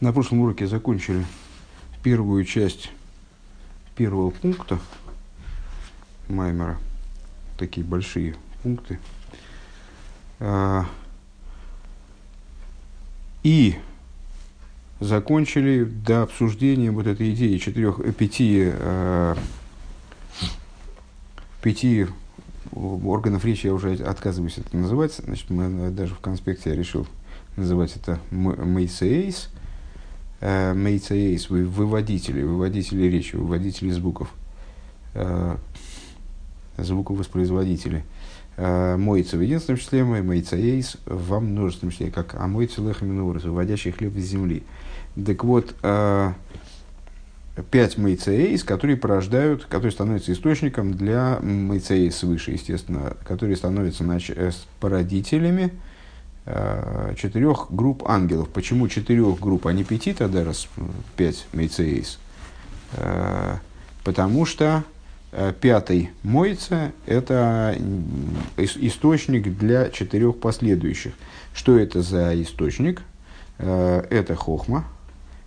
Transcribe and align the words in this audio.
На 0.00 0.12
прошлом 0.12 0.40
уроке 0.40 0.68
закончили 0.68 1.24
первую 2.04 2.44
часть 2.44 2.92
первого 3.96 4.30
пункта 4.30 4.78
Маймера. 6.28 6.78
Такие 7.58 7.84
большие 7.84 8.36
пункты. 8.62 9.00
А, 10.38 10.86
и 13.42 13.74
закончили 15.00 15.82
до 15.82 16.22
обсуждения 16.22 16.92
вот 16.92 17.08
этой 17.08 17.32
идеи 17.32 17.58
четырех, 17.58 17.98
э, 17.98 18.12
пяти, 18.12 18.70
э, 18.72 19.34
пяти 21.60 22.06
органов 22.70 23.44
речи, 23.44 23.66
я 23.66 23.74
уже 23.74 23.94
отказываюсь 23.94 24.58
это 24.58 24.76
называть, 24.76 25.14
значит, 25.14 25.50
мы 25.50 25.90
даже 25.90 26.14
в 26.14 26.20
конспекте 26.20 26.70
я 26.70 26.76
решил 26.76 27.08
называть 27.56 27.96
это 27.96 28.20
мейсейс, 28.30 29.50
э, 30.40 30.74
мейсейс, 30.74 31.50
выводители, 31.50 32.42
выводители 32.42 33.04
речи, 33.04 33.36
выводители 33.36 33.90
звуков, 33.90 34.32
звуковоспроизводители. 36.76 38.04
מוצא 38.56 39.36
в 39.36 39.40
единственном 39.40 39.78
числе, 39.78 40.04
מוצאות 40.04 40.96
во 41.06 41.40
множественном 41.40 41.92
числе, 41.92 42.10
как 42.10 42.34
המוציא 42.34 42.80
לחם 42.80 42.97
מן 42.97 43.09
הארץ, 43.09 43.44
выводящий 43.44 43.92
хлеб 43.92 44.16
из 44.16 44.26
земли. 44.26 44.64
Так 45.26 45.42
вот, 45.44 45.74
э, 45.82 46.32
пять 47.70 47.98
מוצאות, 47.98 48.62
которые 48.62 48.96
порождают, 48.96 49.64
которые 49.64 49.90
становятся 49.90 50.32
источником 50.32 50.94
для 50.94 51.38
מוצאות 51.40 52.16
свыше, 52.16 52.52
естественно, 52.52 53.16
которые 53.24 53.56
становятся 53.56 54.04
нач- 54.04 54.34
э, 54.34 54.52
породителями 54.80 55.72
э, 55.72 55.87
четырех 57.16 57.66
групп 57.70 58.08
ангелов. 58.08 58.48
Почему 58.48 58.88
четырех 58.88 59.38
групп, 59.38 59.66
а 59.66 59.72
не 59.72 59.84
пяти 59.84 60.14
тогда, 60.14 60.44
раз 60.44 60.68
пять 61.16 61.46
мейцеис? 61.52 62.18
Потому 64.04 64.46
что 64.46 64.84
пятый 65.60 66.10
мойца– 66.22 66.92
это 67.06 67.76
источник 68.56 69.58
для 69.58 69.90
четырех 69.90 70.38
последующих. 70.38 71.12
Что 71.52 71.78
это 71.78 72.00
за 72.00 72.40
источник? 72.42 73.02
Это 73.58 74.34
хохма, 74.36 74.84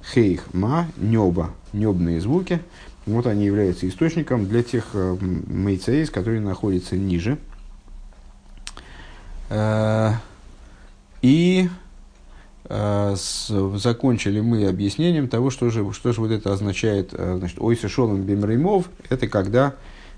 хейх, 0.04 0.54
ма, 0.54 0.88
неба, 0.98 1.52
небные 1.74 2.20
звуки. 2.22 2.60
Вот 3.08 3.26
они 3.26 3.46
являются 3.46 3.88
источником 3.90 4.48
для 4.48 4.62
тех 4.62 4.90
э, 4.94 5.18
мейцеис, 5.20 6.12
которые 6.12 6.40
находятся 6.40 6.96
ниже. 6.96 7.40
И 11.22 11.70
э, 12.66 13.16
с, 13.16 13.48
закончили 13.78 14.40
мы 14.40 14.66
объяснением 14.68 15.28
того, 15.28 15.50
что 15.50 15.70
же, 15.70 15.92
что 15.94 16.14
же 16.14 16.22
вот 16.22 16.32
это 16.32 16.52
означает. 16.54 17.14
Э, 17.14 17.38
значит, 17.38 17.60
ойса 17.60 17.90
шолом 17.90 18.24
бимреймов– 18.24 18.90
это 19.10 19.28
когда 19.28 19.76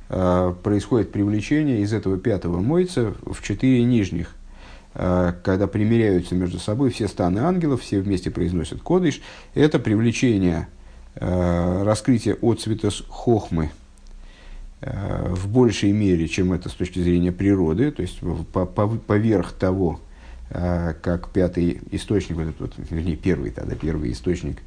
э, 0.09 0.53
происходит 0.63 1.11
привлечение 1.11 1.81
из 1.81 1.93
этого 1.93 2.17
пятого 2.17 2.59
мойца 2.59 3.13
в 3.25 3.41
четыре 3.41 3.83
нижних– 3.83 4.35
Э, 4.95 5.33
когда 5.43 5.67
примиряются 5.67 6.35
между 6.35 6.59
собой 6.59 6.91
все 6.91 7.07
станы 7.07 7.39
ангелов, 7.39 7.81
все 7.81 7.99
вместе 7.99 8.29
произносят 8.29 8.81
кодыш, 8.81 9.21
это 9.55 9.79
привлечение, 9.79 10.67
э, 11.15 11.83
раскрытие 11.83 12.35
от 12.35 12.63
хохмы 13.09 13.71
в 14.85 15.47
большей 15.47 15.93
мере, 15.93 16.27
чем 16.27 16.51
это 16.51 16.67
с 16.67 16.73
точки 16.73 16.99
зрения 16.99 17.31
природы, 17.31 17.89
то 17.89 18.01
есть 18.01 18.19
поверх 19.07 19.53
того, 19.53 20.01
как 20.53 21.29
пятый 21.29 21.81
источник, 21.91 22.37
вот 22.37 22.47
этот, 22.49 22.73
вернее, 22.91 23.15
первый 23.15 23.49
тогда, 23.49 23.75
первый 23.75 24.11
источник, 24.11 24.59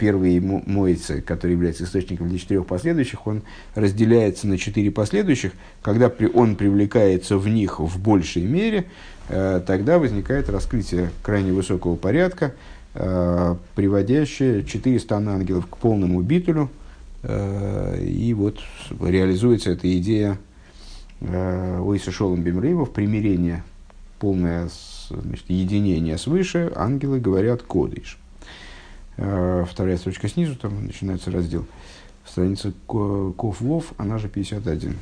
первый 0.00 0.40
моется, 0.40 1.20
который 1.22 1.52
является 1.52 1.84
источником 1.84 2.28
для 2.28 2.38
четырех 2.38 2.66
последующих, 2.66 3.26
он 3.26 3.42
разделяется 3.76 4.48
на 4.48 4.58
четыре 4.58 4.90
последующих, 4.90 5.52
когда 5.80 6.10
он 6.34 6.56
привлекается 6.56 7.38
в 7.38 7.46
них 7.48 7.78
в 7.78 8.00
большей 8.00 8.42
мере, 8.42 8.86
Э, 9.28 9.62
тогда 9.66 9.98
возникает 9.98 10.50
раскрытие 10.50 11.10
крайне 11.22 11.52
высокого 11.52 11.96
порядка, 11.96 12.54
э, 12.94 13.56
приводящее 13.74 14.64
четыре 14.64 14.98
стана 14.98 15.34
ангелов 15.34 15.66
к 15.66 15.76
полному 15.78 16.20
битулю. 16.22 16.70
Э, 17.22 17.98
и 18.02 18.34
вот 18.34 18.60
реализуется 19.00 19.70
эта 19.70 19.96
идея 19.98 20.38
Ойса 21.20 22.10
Шолом 22.10 22.42
Бимрейвов, 22.42 22.90
примирение, 22.90 23.62
полное 24.18 24.68
значит, 25.08 25.44
единение 25.48 26.18
свыше, 26.18 26.72
ангелы 26.74 27.20
говорят 27.20 27.62
кодыш. 27.62 28.18
Вторая 29.16 29.96
строчка 29.98 30.28
снизу, 30.28 30.56
там 30.56 30.86
начинается 30.86 31.30
раздел. 31.30 31.66
Страница 32.26 32.72
Ков 32.86 33.60
Вов, 33.60 33.92
она 33.98 34.18
же 34.18 34.28
51. 34.28 34.96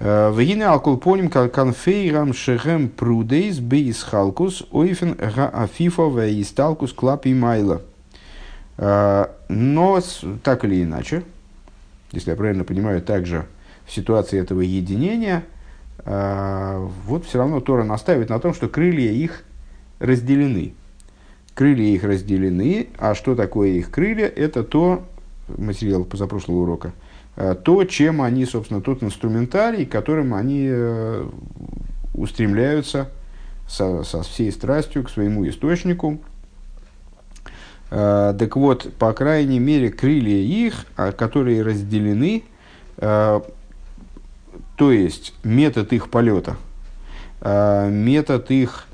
Вегине 0.00 0.66
алкулпоним 0.66 1.30
конфейрам 1.30 2.32
шехем 2.32 2.88
прудейс 2.88 3.58
бейс 3.58 4.02
халкус 4.02 4.64
ойфен 4.72 5.14
гаафифа 5.14 6.08
веисталкус 6.08 6.92
клапи 6.92 7.34
майла. 7.34 7.82
Но 8.78 10.00
так 10.42 10.64
или 10.64 10.82
иначе, 10.82 11.22
если 12.10 12.30
я 12.30 12.36
правильно 12.36 12.64
понимаю, 12.64 13.02
также 13.02 13.46
в 13.86 13.92
ситуации 13.92 14.40
этого 14.40 14.60
единения, 14.62 15.44
вот 16.04 17.26
все 17.26 17.38
равно 17.38 17.60
Тора 17.60 17.84
настаивает 17.84 18.28
на 18.28 18.40
том, 18.40 18.54
что 18.54 18.68
крылья 18.68 19.12
их 19.12 19.44
разделены. 20.00 20.74
Крылья 21.54 21.94
их 21.94 22.02
разделены, 22.02 22.88
а 22.98 23.14
что 23.14 23.36
такое 23.36 23.68
их 23.68 23.90
крылья? 23.90 24.26
Это 24.26 24.64
то, 24.64 25.04
материал 25.48 26.04
позапрошлого 26.04 26.62
урока– 26.62 26.92
Э, 27.36 27.54
то, 27.54 27.84
чем 27.84 28.20
они, 28.20 28.44
собственно, 28.44 28.80
тот 28.80 29.02
инструментарий, 29.02 29.86
которым 29.86 30.34
они 30.34 30.66
э, 30.68 31.26
устремляются 32.14 33.08
со, 33.68 34.04
со 34.04 34.22
всей 34.22 34.52
страстью 34.52 35.04
к 35.04 35.10
своему 35.10 35.48
источнику. 35.48 36.20
Э, 37.90 38.34
так 38.38 38.56
вот, 38.56 38.92
по 38.98 39.12
крайней 39.12 39.60
мере, 39.60 39.90
крылья 39.90 40.36
их, 40.36 40.86
а, 40.96 41.12
которые 41.12 41.62
разделены, 41.62 42.44
то 44.82 44.90
есть 44.90 45.32
метод 45.44 45.92
их 45.92 46.10
полета, 46.10 46.56
метод 47.40 48.50
их 48.50 48.86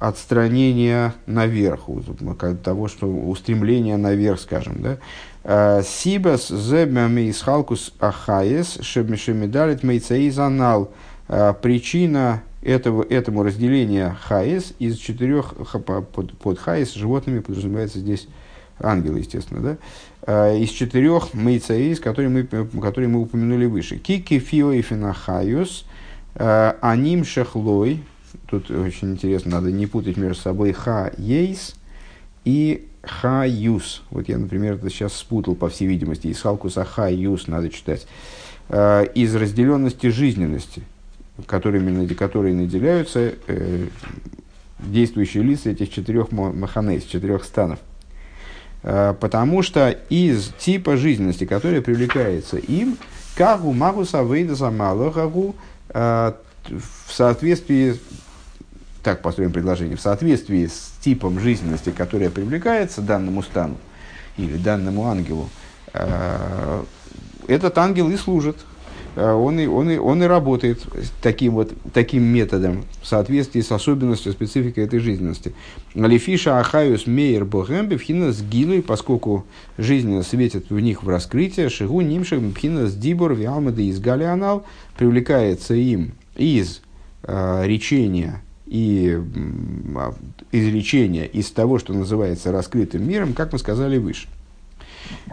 отстранения 0.00 1.14
наверх, 1.26 1.88
того, 2.62 2.88
что 2.88 3.06
устремление 3.06 3.96
наверх, 3.96 4.40
скажем, 4.40 4.82
да, 4.82 4.98
Э, 5.48 5.82
Сибас 5.84 6.48
зебами 6.48 7.28
из 7.28 7.40
халкус 7.40 7.92
ахаес 8.00 8.78
шемедалит 8.82 9.84
мейцаизанал. 9.84 10.90
Э, 11.28 11.54
причина 11.62 12.42
этого, 12.62 13.06
этому 13.08 13.44
разделения 13.44 14.16
хаес 14.24 14.74
из 14.80 14.96
четырех, 14.96 15.54
под, 15.54 16.36
под 16.36 16.58
хаес 16.58 16.94
животными 16.94 17.38
подразумевается 17.38 18.00
здесь 18.00 18.26
ангелы, 18.80 19.20
естественно, 19.20 19.60
да? 19.60 19.76
Э, 20.26 20.58
из 20.58 20.70
четырех 20.70 21.34
мейцаиз, 21.34 22.00
которые 22.00 22.28
мы, 22.28 22.44
которые 22.80 23.08
мы 23.08 23.20
упомянули 23.22 23.66
выше. 23.66 23.96
Кики 23.96 24.38
фиоифина 24.38 25.14
хаюс, 25.14 25.86
аним 26.34 27.24
шахлой, 27.24 28.02
тут 28.50 28.70
очень 28.70 29.12
интересно, 29.12 29.52
надо 29.52 29.72
не 29.72 29.86
путать 29.86 30.16
между 30.18 30.42
собой 30.42 30.72
ха 30.72 31.10
ейс 31.16 31.76
и 32.44 32.86
Хаюс. 33.06 34.02
Вот 34.10 34.28
я, 34.28 34.38
например, 34.38 34.74
это 34.74 34.90
сейчас 34.90 35.14
спутал, 35.14 35.54
по 35.54 35.68
всей 35.68 35.86
видимости. 35.86 36.26
Из 36.26 36.40
Халкуса 36.40 36.84
Хаюс 36.84 37.46
надо 37.46 37.70
читать. 37.70 38.06
Э, 38.68 39.06
из 39.14 39.34
разделенности 39.34 40.08
жизненности, 40.08 40.82
которыми, 41.46 42.06
которые 42.14 42.54
наделяются 42.54 43.34
э, 43.46 43.86
действующие 44.80 45.42
лица 45.42 45.70
этих 45.70 45.90
четырех 45.90 46.32
маханес, 46.32 47.04
четырех 47.04 47.44
станов. 47.44 47.78
Э, 48.86 49.14
потому 49.20 49.62
что 49.62 49.90
из 50.08 50.48
типа 50.58 50.96
жизненности, 50.96 51.44
которая 51.44 51.82
привлекается 51.82 52.56
им, 52.56 52.96
кагу 53.36 53.72
магуса 53.72 54.22
вейдаса 54.22 54.70
малохагу, 54.70 55.54
в 55.92 57.12
соответствии 57.12 58.00
так 59.06 59.22
построим 59.22 59.52
предложение, 59.52 59.96
в 59.96 60.00
соответствии 60.00 60.66
с 60.66 60.92
типом 61.00 61.38
жизненности, 61.38 61.90
которая 61.90 62.28
привлекается 62.28 63.00
данному 63.02 63.42
стану 63.44 63.76
или 64.36 64.56
данному 64.56 65.06
ангелу, 65.06 65.48
э, 65.92 66.82
этот 67.46 67.78
ангел 67.78 68.10
и 68.10 68.16
служит. 68.16 68.56
Э, 69.16 69.32
он 69.32 69.58
и, 69.58 69.66
он, 69.66 69.90
и, 69.90 69.96
он 69.96 70.22
и 70.22 70.26
работает 70.26 70.86
таким, 71.22 71.54
вот, 71.54 71.72
таким 71.92 72.22
методом 72.22 72.84
в 73.02 73.06
соответствии 73.06 73.62
с 73.62 73.72
особенностью, 73.72 74.32
спецификой 74.32 74.84
этой 74.84 75.00
жизненности. 75.00 75.54
Алифиша 75.96 76.60
Ахаюс 76.60 77.06
Мейер 77.06 77.44
Богембе 77.44 77.98
Пхина 77.98 78.32
с 78.32 78.42
Гилой, 78.42 78.82
поскольку 78.82 79.46
жизненно 79.78 80.22
светит 80.22 80.70
в 80.70 80.78
них 80.78 81.02
в 81.02 81.08
раскрытие, 81.08 81.70
Шигу 81.70 82.02
Нимших 82.02 82.40
Пхина 82.54 82.86
с 82.86 82.94
Дибор 82.94 83.34
Виалмада 83.34 83.82
из 83.82 83.98
Галианал 83.98 84.64
привлекается 84.96 85.74
им 85.74 86.12
из 86.36 86.82
э, 87.22 87.62
речения 87.66 88.42
и 88.66 89.16
а, 89.94 90.12
изречения 90.50 91.24
из 91.24 91.50
того, 91.52 91.78
что 91.78 91.94
называется 91.94 92.50
раскрытым 92.50 93.08
миром, 93.08 93.32
как 93.32 93.52
мы 93.52 93.60
сказали 93.60 93.96
выше. 93.96 94.26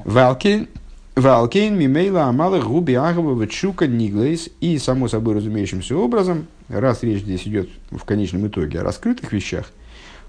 Валкин, 0.06 0.68
Валкин, 1.16 1.78
Мимейла, 1.78 2.24
Амала, 2.24 2.60
Губи, 2.60 2.94
Агова, 2.94 3.46
Чука, 3.48 3.86
Ниглейс. 3.86 4.50
И, 4.62 4.80
само 4.80 5.08
собой 5.08 5.36
разумеющимся 5.36 5.96
образом, 5.96 6.48
раз 6.70 7.04
речь 7.04 7.22
здесь 7.22 7.48
идет 7.48 7.70
в 7.92 8.04
конечном 8.04 8.48
итоге 8.48 8.80
о 8.80 8.84
раскрытых 8.84 9.32
вещах, 9.32 9.72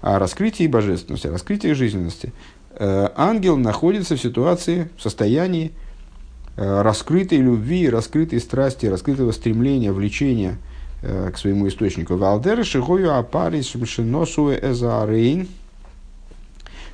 о 0.01 0.19
раскрытии 0.19 0.67
божественности, 0.67 1.27
о 1.27 1.31
раскрытии 1.31 1.73
жизненности, 1.73 2.33
э, 2.71 3.09
ангел 3.15 3.57
находится 3.57 4.15
в 4.15 4.21
ситуации, 4.21 4.89
в 4.97 5.01
состоянии 5.01 5.71
э, 6.55 6.81
раскрытой 6.83 7.39
любви, 7.39 7.89
раскрытой 7.89 8.39
страсти, 8.39 8.85
раскрытого 8.85 9.31
стремления, 9.31 9.91
влечения 9.91 10.59
э, 11.01 11.31
к 11.33 11.37
своему 11.39 11.67
источнику. 11.67 12.15
Валдер 12.15 12.63
шигою 12.63 13.17
апарис 13.17 13.73
шиносу 13.85 14.53
эзарейн– 14.53 15.47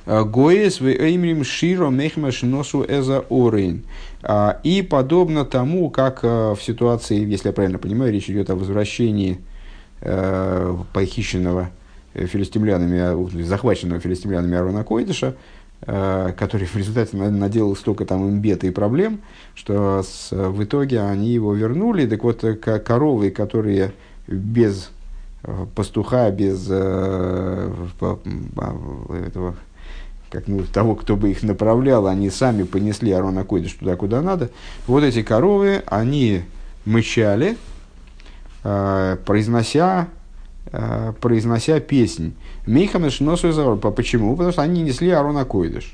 Э, 0.06 0.24
Гоес 0.24 0.80
в 0.80 0.86
эймрим 0.86 1.44
широ 1.44 1.88
мехмаш 1.90 2.42
носу 2.42 2.84
эза 2.86 3.24
орейн. 3.30 3.84
А, 4.22 4.60
и 4.62 4.82
подобно 4.82 5.44
тому, 5.44 5.90
как 5.90 6.20
э, 6.22 6.54
в 6.54 6.62
ситуации, 6.62 7.24
если 7.24 7.48
я 7.48 7.52
правильно 7.52 7.78
понимаю, 7.78 8.12
речь 8.12 8.28
идет 8.30 8.50
о 8.50 8.56
возвращении 8.56 9.40
э, 10.00 10.76
похищенного 10.92 11.70
филистимлянами, 12.14 13.42
захваченного 13.42 14.00
филистимлянами 14.00 14.54
Арона 14.58 14.84
Койдыша, 14.84 15.34
который 15.80 16.66
в 16.66 16.76
результате 16.76 17.16
наделал 17.16 17.74
столько 17.74 18.04
там 18.04 18.28
имбета 18.28 18.66
и 18.66 18.70
проблем, 18.70 19.22
что 19.54 20.02
с, 20.02 20.30
в 20.30 20.62
итоге 20.62 21.00
они 21.00 21.30
его 21.30 21.54
вернули. 21.54 22.04
Так 22.06 22.22
вот, 22.22 22.44
коровы, 22.84 23.30
которые 23.30 23.94
без 24.28 24.90
пастуха, 25.74 26.30
без 26.30 26.66
этого 26.66 27.16
как 30.32 30.48
ну, 30.48 30.62
того, 30.64 30.94
кто 30.94 31.14
бы 31.14 31.30
их 31.30 31.42
направлял, 31.42 32.06
они 32.06 32.30
сами 32.30 32.62
понесли 32.62 33.12
Арона 33.12 33.44
Койдыш 33.44 33.74
туда, 33.74 33.96
куда 33.96 34.22
надо. 34.22 34.50
Вот 34.86 35.04
эти 35.04 35.22
коровы, 35.22 35.82
они 35.86 36.42
мычали, 36.86 37.58
э, 38.64 39.18
произнося, 39.26 40.08
э, 40.72 41.12
произнося 41.20 41.80
песнь. 41.80 42.34
Мейхам 42.66 43.10
Шносу 43.10 43.76
Почему? 43.76 44.32
Потому 44.32 44.52
что 44.52 44.62
они 44.62 44.82
несли 44.82 45.10
Арона 45.10 45.44
Койдыш. 45.44 45.92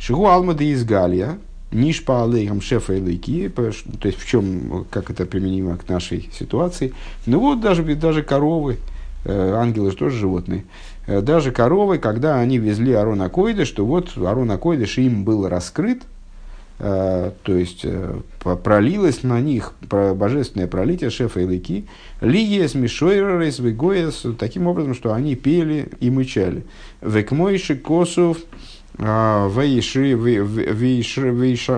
Шигу 0.00 0.26
Алмада 0.26 0.64
из 0.64 0.84
Галия, 0.84 1.38
Ниш 1.70 2.02
по 2.02 2.24
алейхам 2.24 2.62
шефа 2.62 2.94
и 2.94 3.00
лейки, 3.00 3.50
то 3.50 3.66
есть 3.66 4.18
в 4.18 4.26
чем, 4.26 4.86
как 4.88 5.10
это 5.10 5.26
применимо 5.26 5.76
к 5.76 5.86
нашей 5.90 6.30
ситуации. 6.32 6.94
Ну 7.26 7.40
вот 7.40 7.60
даже, 7.60 7.82
даже 7.96 8.22
коровы, 8.22 8.78
э, 9.26 9.52
ангелы 9.52 9.90
же 9.90 9.96
тоже 9.98 10.16
животные, 10.16 10.64
даже 11.08 11.52
коровы, 11.52 11.98
когда 11.98 12.38
они 12.38 12.58
везли 12.58 12.92
Арона 12.92 13.28
Койда, 13.30 13.64
что 13.64 13.86
вот 13.86 14.16
Арона 14.16 14.58
Койдыш 14.58 14.98
им 14.98 15.24
был 15.24 15.48
раскрыт, 15.48 16.02
э, 16.78 17.30
то 17.42 17.56
есть 17.56 17.80
э, 17.84 18.14
пролилось 18.62 19.22
на 19.22 19.40
них 19.40 19.72
божественное 19.80 20.66
пролитие 20.66 21.10
шефа 21.10 21.40
и 21.40 21.44
лыки, 21.44 21.86
лиес 22.20 22.74
мишойрарес 22.74 23.58
вегоес, 23.58 24.26
таким 24.38 24.66
образом, 24.66 24.94
что 24.94 25.14
они 25.14 25.34
пели 25.34 25.88
и 26.00 26.10
мычали. 26.10 26.64
Векмойши 27.00 27.76
косов 27.76 28.38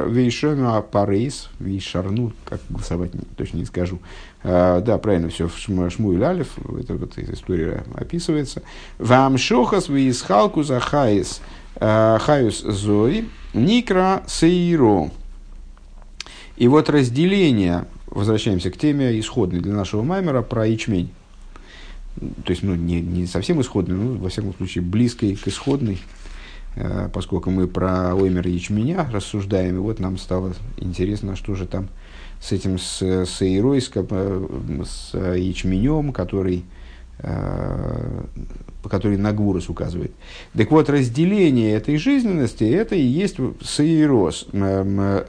вейшерну 0.07 0.83
парейс, 0.83 1.51
вейшарну, 1.59 2.33
как 2.47 2.61
голосовать 2.71 3.11
точно 3.37 3.59
не 3.59 3.67
скажу, 3.67 3.99
а, 4.43 4.81
да, 4.81 4.97
правильно 4.97 5.29
все 5.29 5.47
в 5.47 5.59
Шмуэль 5.59 6.25
Алиф, 6.25 6.49
это 6.79 6.95
вот 6.95 7.19
история 7.19 7.85
описывается. 7.95 8.63
Вам 8.99 9.37
шохас 9.37 9.89
вы 9.89 10.11
халку 10.13 10.63
за 10.63 10.81
хаис, 10.81 11.43
а, 11.77 12.19
хаюс 12.19 12.61
зой, 12.63 13.29
никра 13.53 14.23
сейро. 14.27 15.11
И 16.57 16.69
вот 16.69 16.89
разделение, 16.89 17.85
возвращаемся 18.07 18.71
к 18.71 18.79
теме 18.79 19.19
исходной 19.21 19.61
для 19.61 19.75
нашего 19.75 20.03
маймера 20.03 20.41
про 20.41 20.67
ячмень. 20.67 21.11
То 22.17 22.51
есть, 22.51 22.63
ну, 22.63 22.75
не, 22.75 23.01
не 23.01 23.27
совсем 23.27 23.61
исходной, 23.61 23.97
но, 23.97 24.15
во 24.15 24.29
всяком 24.31 24.55
случае, 24.55 24.83
близкой 24.83 25.37
к 25.37 25.47
исходной, 25.49 25.99
поскольку 27.13 27.51
мы 27.51 27.67
про 27.67 28.15
оймер 28.15 28.47
ячменя 28.47 29.09
рассуждаем, 29.11 29.77
и 29.77 29.81
вот 29.81 29.99
нам 29.99 30.17
стало 30.19 30.55
интересно, 30.79 31.37
что 31.37 31.55
же 31.55 31.67
там 31.67 31.89
с 32.41 32.53
этим, 32.53 32.79
с, 32.79 33.03
с 33.03 33.43
Эйрой, 33.43 33.81
с, 33.81 33.91
с 33.91 35.35
ячменем, 35.37 36.13
который, 36.13 36.65
э, 37.19 38.23
который 38.89 39.19
на 39.19 39.33
Гурус 39.33 39.69
указывает. 39.69 40.13
Так 40.57 40.71
вот, 40.71 40.89
разделение 40.89 41.75
этой 41.75 41.99
жизненности, 41.99 42.65
это 42.65 42.95
и 42.95 43.03
есть 43.03 43.37
Саирос, 43.63 44.47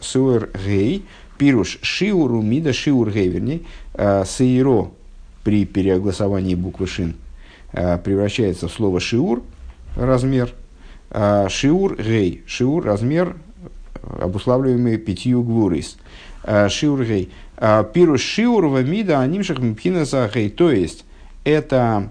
Суэр 0.02 0.50
Гей, 0.66 1.06
Пируш 1.38 1.80
Шиуру 1.82 2.42
Мида 2.42 2.72
Шиур 2.72 3.12
Гей, 3.12 3.28
вернее, 3.28 3.62
э, 3.94 4.24
Саиро 4.26 4.92
при 5.44 5.66
переогласовании 5.66 6.56
буквы 6.56 6.88
Шин 6.88 7.16
э, 7.74 7.98
превращается 7.98 8.68
в 8.68 8.72
слово 8.72 9.00
Шиур, 9.00 9.44
размер, 9.98 10.54
Шиур 11.14 12.02
Гей, 12.02 12.44
Шиур 12.48 12.86
размер, 12.86 13.36
обуславливаемый 14.02 14.98
пятью 14.98 15.44
гвурис. 15.44 15.98
Э, 16.44 16.70
шиургей. 16.70 17.30
Э, 17.58 17.84
Пиру 17.94 18.18
шиурва 18.18 18.82
мида 18.84 19.22
анимших 19.22 19.60
мпхина 19.60 20.06
захей. 20.06 20.50
То 20.50 20.72
есть, 20.72 21.06
это 21.44 22.10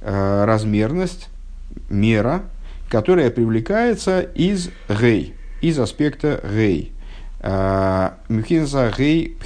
э, 0.00 0.44
размерность, 0.46 1.28
мера, 1.90 2.42
которая 2.88 3.30
привлекается 3.30 4.20
из 4.20 4.70
гей, 4.88 5.34
из 5.60 5.78
аспекта 5.78 6.40
гей. 6.50 6.92
Мпхина 7.40 8.66
захей 8.66 9.36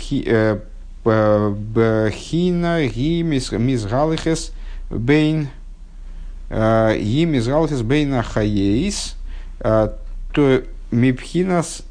бхина 1.05 2.87
ги 2.87 3.23
мизгалихес 3.23 4.53
бейн 4.89 5.49
ги 6.53 7.25
мизгалихес 7.25 7.83
бейна 7.83 8.23
хаейс 8.23 9.17
то 9.59 10.63
мипхинас 10.91 11.83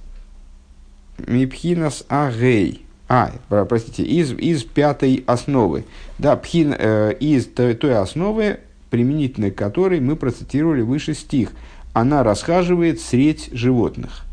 Мипхинас 1.28 2.04
агей. 2.08 2.86
А, 3.08 3.34
простите, 3.50 4.04
из, 4.04 4.32
из 4.32 4.64
пятой 4.64 5.24
основы. 5.28 5.84
Да, 6.18 6.36
пхин, 6.36 6.74
э, 6.78 7.14
из 7.20 7.46
той, 7.46 7.74
той 7.74 7.98
основы, 7.98 8.60
применительно 8.90 9.52
к 9.52 9.56
которой 9.56 10.00
мы 10.00 10.16
процитировали 10.16 10.82
выше 10.82 11.14
стих. 11.14 11.52
Она 11.94 12.24
расхаживает 12.24 13.02
средь 13.02 13.50
животных. 13.52 14.24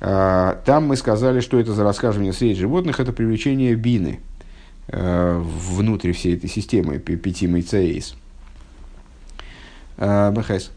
Э, 0.00 0.56
там 0.64 0.86
мы 0.86 0.96
сказали, 0.96 1.40
что 1.40 1.60
это 1.60 1.74
за 1.74 1.84
расхаживание 1.84 2.32
средь 2.32 2.56
животных, 2.56 2.98
это 2.98 3.12
привлечение 3.12 3.74
бины 3.74 4.20
э, 4.88 5.38
внутрь 5.38 6.12
всей 6.12 6.36
этой 6.36 6.48
системы, 6.48 6.98
пяти 6.98 7.46
мейцеис. 7.46 8.16
Э, 10.04 10.32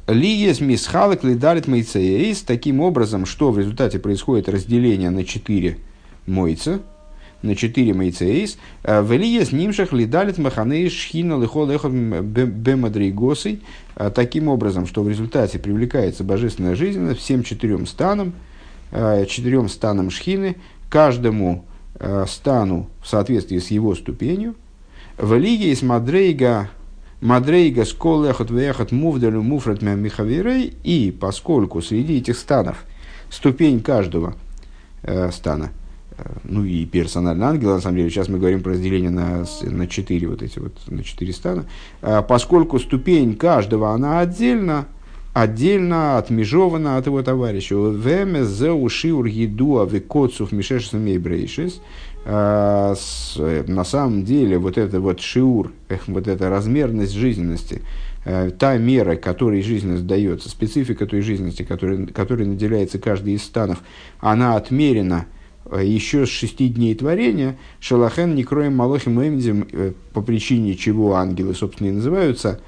Лиес 0.07 0.61
мисхалек 0.61 1.23
лидалит 1.23 1.67
мейцеис, 1.67 2.43
таким 2.43 2.79
образом, 2.79 3.25
что 3.25 3.51
в 3.51 3.57
результате 3.57 3.97
происходит 3.97 4.47
разделение 4.47 5.09
на 5.09 5.25
четыре 5.25 5.79
мойца, 6.27 6.81
на 7.41 7.55
четыре 7.55 7.93
мейцеис, 7.93 8.59
э, 8.83 9.01
в 9.01 9.11
Лиес 9.13 9.51
нимшах 9.51 9.93
лидалит 9.93 10.37
маханей 10.37 10.91
шхина 10.91 11.41
лихол 11.41 11.71
эхот 11.71 11.91
бемадригосой, 11.91 13.61
э, 13.95 14.11
таким 14.13 14.47
образом, 14.47 14.85
что 14.85 15.01
в 15.01 15.09
результате 15.09 15.57
привлекается 15.57 16.23
божественная 16.23 16.75
жизнь 16.75 17.15
всем 17.15 17.41
четырем 17.41 17.87
станам, 17.87 18.33
четырем 18.91 19.69
станам 19.69 20.11
шхины, 20.11 20.57
каждому 20.89 21.65
стану 22.27 22.87
в 23.01 23.07
соответствии 23.07 23.57
с 23.57 23.71
его 23.71 23.95
ступенью, 23.95 24.53
в 25.17 25.35
Лиес 25.35 25.81
мадрейга 25.81 26.69
Мадрейга 27.25 27.85
скол 27.85 28.25
эхот 28.25 28.51
вехот 28.51 28.91
мувдалю 28.91 29.41
муфрат 29.41 29.81
михавирей. 29.81 30.75
И 30.83 31.15
поскольку 31.19 31.81
среди 31.81 32.19
этих 32.19 32.37
станов 32.37 32.85
ступень 33.31 33.81
каждого 33.81 34.35
э, 35.01 35.31
стана, 35.31 35.71
э, 36.19 36.23
ну 36.43 36.63
и 36.63 36.85
персональный 36.85 37.47
ангел, 37.47 37.71
на 37.71 37.81
самом 37.81 37.97
деле, 37.97 38.11
сейчас 38.11 38.29
мы 38.29 38.37
говорим 38.37 38.61
про 38.61 38.73
разделение 38.73 39.09
на, 39.09 39.43
на 39.63 39.87
четыре 39.87 40.27
вот 40.27 40.43
эти 40.43 40.59
вот, 40.59 40.73
на 40.87 41.03
четыре 41.03 41.33
стана, 41.33 41.65
э, 42.03 42.21
поскольку 42.21 42.77
ступень 42.77 43.35
каждого, 43.35 43.89
она 43.89 44.19
отдельно, 44.19 44.85
отдельно 45.33 46.19
отмежована 46.19 46.97
от 46.97 47.07
его 47.07 47.23
товарища. 47.23 47.73
Веме 47.73 48.45
зеу 48.45 48.87
шиур 48.87 49.25
едуа 49.25 49.85
векоцув 49.85 50.51
мишешесам 50.51 51.03
брейшис. 51.19 51.81
А, 52.27 52.95
на 53.67 53.83
самом 53.83 54.23
деле 54.23 54.57
вот 54.57 54.79
это 54.79 54.99
вот 54.99 55.19
шиур, 55.19 55.71
вот 56.07 56.27
эта 56.27 56.49
размерность 56.49 57.13
жизненности, 57.13 57.83
э, 58.25 58.49
та 58.49 58.77
мера, 58.77 59.15
которой 59.15 59.61
жизненность 59.61 60.07
дается, 60.07 60.49
специфика 60.49 61.05
той 61.05 61.21
жизненности, 61.21 61.61
которой, 61.61 62.07
которой 62.07 62.47
наделяется 62.47 62.97
каждый 62.97 63.35
из 63.35 63.43
станов, 63.43 63.77
она 64.19 64.55
отмерена 64.55 65.27
еще 65.79 66.25
с 66.25 66.29
шести 66.29 66.67
дней 66.67 66.95
творения, 66.95 67.57
Шалахен 67.79 68.33
не 68.33 68.43
кроем 68.43 68.75
Малохим 68.75 69.21
Эмдим, 69.21 69.67
по 70.13 70.21
причине 70.21 70.75
чего 70.75 71.15
ангелы, 71.15 71.53
собственно, 71.53 71.89
и 71.89 71.91
называются 71.91 72.59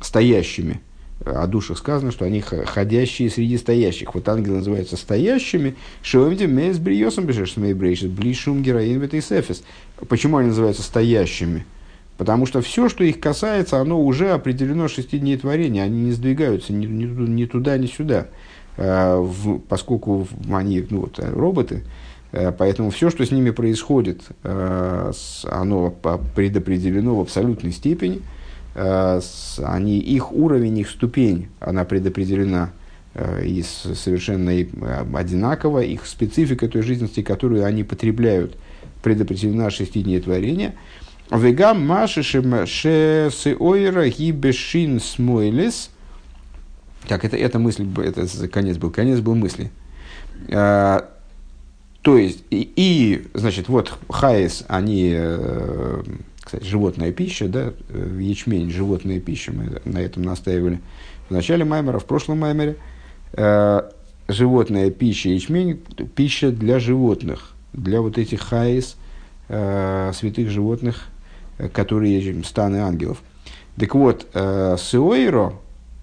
стоящими. 0.00 0.80
О 1.24 1.46
душах 1.46 1.76
сказано, 1.76 2.12
что 2.12 2.24
они 2.24 2.40
ходящие 2.40 3.28
среди 3.28 3.58
стоящих. 3.58 4.14
Вот 4.14 4.26
ангелы 4.28 4.58
называются 4.58 4.96
стоящими. 4.96 5.76
Шоэмдим 6.02 6.54
мейс 6.54 6.78
бриосом 6.78 7.26
бешеш 7.26 7.56
мейбрейшес, 7.56 8.08
блишум 8.08 8.62
героин 8.62 9.06
сефис. 9.20 9.62
Почему 10.08 10.38
они 10.38 10.48
называются 10.48 10.82
стоящими? 10.82 11.66
Потому 12.16 12.46
что 12.46 12.62
все, 12.62 12.88
что 12.88 13.04
их 13.04 13.20
касается, 13.20 13.78
оно 13.78 14.02
уже 14.02 14.30
определено 14.30 14.88
шести 14.88 15.18
дней 15.18 15.36
творения. 15.36 15.82
Они 15.82 16.04
не 16.04 16.12
сдвигаются 16.12 16.72
ни, 16.72 16.86
ни, 16.86 17.04
ни 17.04 17.44
туда, 17.44 17.76
ни 17.76 17.86
сюда. 17.86 18.28
А, 18.78 19.20
в, 19.20 19.58
поскольку 19.58 20.26
они 20.50 20.86
ну, 20.88 21.00
вот, 21.00 21.18
роботы, 21.18 21.82
э, 22.32 22.52
поэтому 22.52 22.90
все, 22.90 23.10
что 23.10 23.26
с 23.26 23.30
ними 23.30 23.50
происходит, 23.50 24.22
э, 24.42 25.12
оно 25.44 25.94
предопределено 26.34 27.14
в 27.16 27.20
абсолютной 27.20 27.72
степени. 27.72 28.22
Э, 28.74 29.20
они, 29.58 29.98
их 29.98 30.32
уровень, 30.32 30.78
их 30.78 30.90
ступень, 30.90 31.48
она 31.60 31.84
предопределена 31.84 32.70
и 33.44 33.64
совершенно 33.64 34.52
одинаково. 35.18 35.80
Их 35.80 36.06
специфика 36.06 36.68
той 36.68 36.82
жизненности, 36.82 37.22
которую 37.22 37.64
они 37.64 37.82
потребляют, 37.82 38.56
предопределена 39.02 39.68
шести 39.70 40.02
дней 40.04 40.20
творения. 40.20 40.76
וגם 41.32 41.84
מה 41.84 42.22
שהשעורה 42.22 44.08
היא 44.08 44.42
בשין 44.42 45.00
שמאלית– 45.00 45.90
так, 47.08 47.24
это, 47.24 47.36
это 47.36 47.58
мысль, 47.58 47.88
это 47.96 48.48
конец 48.48 48.76
был, 48.76 48.90
конец 48.90 49.20
был 49.20 49.34
мысли. 49.34 49.70
То 50.48 52.16
есть, 52.16 52.44
и, 52.50 52.72
и, 52.76 53.28
значит, 53.34 53.68
вот 53.68 53.98
хайс, 54.08 54.64
они, 54.68 55.12
э, 55.14 56.02
кстати, 56.50 56.64
животная 56.64 57.12
пища, 57.12 57.46
да, 57.46 57.72
ячмень, 58.18 58.72
животная 58.72 59.20
пища, 59.20 59.52
мы 59.52 59.80
на 59.84 59.98
этом 59.98 60.24
настаивали 60.24 60.80
в 61.28 61.30
начале 61.30 61.64
маймера, 61.64 62.00
в 62.00 62.04
прошлом 62.06 62.40
маймере. 62.40 62.74
Э, 63.34 63.82
животная 64.26 64.90
пища, 64.90 65.28
ячмень, 65.28 65.80
пища 66.16 66.50
для 66.50 66.80
животных, 66.80 67.52
для 67.72 68.00
вот 68.00 68.18
этих 68.18 68.40
хайс, 68.40 68.96
э, 69.48 70.10
святых 70.12 70.50
животных, 70.50 71.06
которые 71.72 72.42
станы 72.42 72.78
ангелов. 72.78 73.22
Так 73.76 73.94
вот, 73.94 74.26
э, 74.34 74.76
שעורה, 74.76 75.52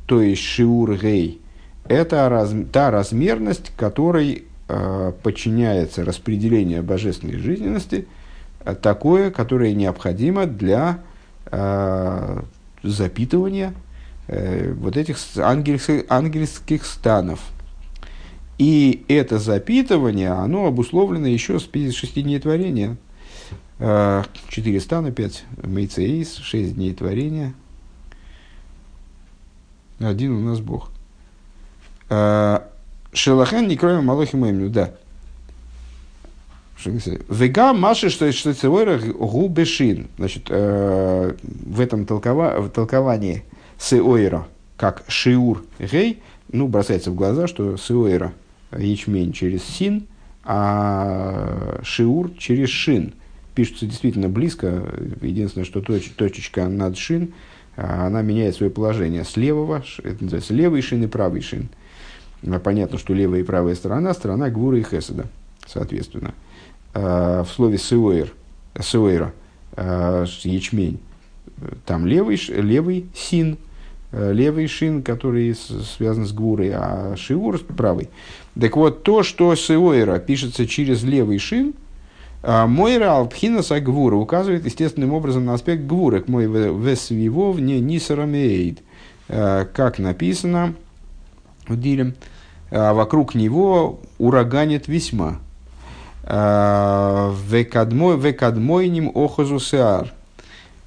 то 0.05 0.21
есть 0.21 0.43
шиур 0.43 0.97
гей, 0.97 1.41
это 1.89 2.29
раз, 2.29 2.53
та 2.71 2.89
размерность, 2.89 3.73
которой 3.75 4.45
э, 4.69 5.11
подчиняется 5.23 6.05
распределение 6.05 6.81
божественной 6.81 7.37
жизненности, 7.37 7.95
э, 7.95 8.16
такое, 8.81 9.31
которое 9.31 9.73
необходимо 9.73 10.45
для 10.45 10.99
э, 11.45 12.41
запитывания 12.83 13.73
э, 14.27 14.73
вот 14.73 14.97
этих 14.97 15.17
ангельских, 15.37 16.05
ангельских 16.09 16.85
станов. 16.85 17.39
И 18.57 19.05
это 19.07 19.39
запитывание, 19.39 20.31
оно 20.31 20.65
обусловлено 20.65 21.27
еще 21.27 21.59
с 21.59 21.69
шести 21.93 22.23
дней 22.23 22.39
творения. 22.39 22.97
Э, 23.79 24.23
четыре 24.49 24.79
стана, 24.79 25.11
пять 25.11 25.45
мейцеис, 25.63 26.35
шесть 26.37 26.75
дней 26.75 26.93
творения– 26.93 27.53
один 29.99 30.31
у 30.33 30.39
нас 30.41 30.59
Бог. 30.59 30.91
А, 32.09 32.69
Шелахен 33.13 33.67
не 33.67 33.77
кроме 33.77 34.01
Малохим 34.01 34.45
Эмню, 34.45 34.69
да. 34.69 34.93
Вега 37.29 37.73
маши, 37.73 38.09
что 38.09 38.31
цевойра 38.31 38.99
губешин. 38.99 40.07
Значит, 40.17 40.47
э, 40.49 41.33
в 41.41 41.79
этом 41.79 42.05
толковании 42.05 43.43
сеойра, 43.79 44.47
как 44.77 45.03
шиур 45.07 45.63
гей, 45.79 46.21
ну, 46.51 46.67
бросается 46.67 47.11
в 47.11 47.15
глаза, 47.15 47.47
что 47.47 47.77
сеойра 47.77 48.33
ячмень 48.77 49.33
через 49.33 49.63
син, 49.63 50.07
а 50.43 51.79
шиур 51.83 52.31
через 52.37 52.69
шин. 52.69 53.13
Пишется 53.55 53.85
действительно 53.85 54.29
близко. 54.29 54.83
Единственное, 55.21 55.65
что 55.65 55.81
точ, 55.81 56.09
точечка 56.11 56.67
над 56.67 56.97
шин– 56.97 57.33
а, 57.77 58.07
она 58.07 58.23
меняет 58.23 58.55
свое 58.55 58.71
положение 58.71 59.23
с 59.23 59.37
левого, 59.37 59.83
это 60.03 60.23
называется 60.23 60.53
левый 60.53 60.81
шин 60.81 61.03
и 61.03 61.07
правый 61.07 61.41
шин. 61.41 61.69
Понятно, 62.63 62.97
что 62.97 63.13
левая 63.13 63.41
и 63.41 63.43
правая 63.43 63.75
сторона, 63.75 64.13
сторона 64.13 64.49
Гвура 64.49 64.79
и 64.79 64.83
Хеседа, 64.83 65.27
соответственно. 65.65 66.33
А, 66.99 67.43
в 67.43 67.49
слове 67.51 67.77
сеуэр, 67.77 68.33
сеуэра, 68.81 69.33
ячмень, 69.75 70.99
там 71.85 72.07
левый, 72.07 72.39
левый 72.47 73.05
син, 73.13 73.59
левый 74.11 74.67
шин, 74.67 75.03
который 75.03 75.55
связан 75.55 76.25
с 76.25 76.31
гвурой, 76.31 76.71
а 76.73 77.15
шиур 77.15 77.59
правый. 77.59 78.09
Так 78.59 78.75
вот, 78.75 79.03
то, 79.03 79.21
что 79.21 79.53
сеуэра 79.55 80.17
пишется 80.17 80.65
через 80.65 81.03
левый 81.03 81.37
шин– 81.37 81.73
Мойра 82.43 83.13
алпхинаса 83.17 83.79
гвура 83.81 84.15
указывает 84.15 84.65
естественным 84.65 85.11
образом 85.13 85.45
на 85.45 85.55
аспект 85.55 85.83
гвура, 85.83 86.21
к 86.21 86.27
мой 86.27 86.45
весвивов 86.45 87.59
не 87.59 87.79
нисарамеид. 87.81 88.79
Как 89.27 89.99
написано 89.99 90.75
в 91.67 91.77
Диле, 91.79 92.13
вокруг 92.69 93.35
него 93.35 93.99
ураганит 94.17 94.87
весьма. 94.87 95.39
Векадмойним 98.19 99.11
охозу 99.15 99.59
сеар. 99.59 100.13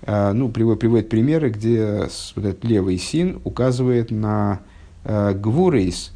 Ну, 0.07 0.51
приводит, 0.51 1.09
примеры, 1.09 1.51
где 1.51 2.09
вот 2.37 2.45
этот 2.45 2.63
левый 2.65 2.99
син 2.99 3.41
указывает 3.45 4.11
на 4.11 4.61
гвурейс, 5.05 6.13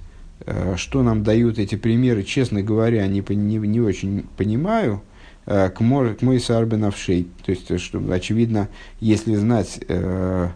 что 0.76 1.02
нам 1.02 1.22
дают 1.22 1.58
эти 1.58 1.74
примеры, 1.76 2.22
честно 2.22 2.62
говоря, 2.62 3.06
не, 3.06 3.24
не, 3.34 3.56
не 3.56 3.80
очень 3.80 4.26
понимаю– 4.36 5.00
Э, 5.46 5.68
к 5.68 5.80
мой, 5.80 6.40
сарбенавшей. 6.40 7.28
То 7.44 7.52
есть, 7.52 7.78
что, 7.78 8.02
очевидно, 8.10 8.68
если 9.00 9.34
знать 9.34 9.78
э, 9.86 10.48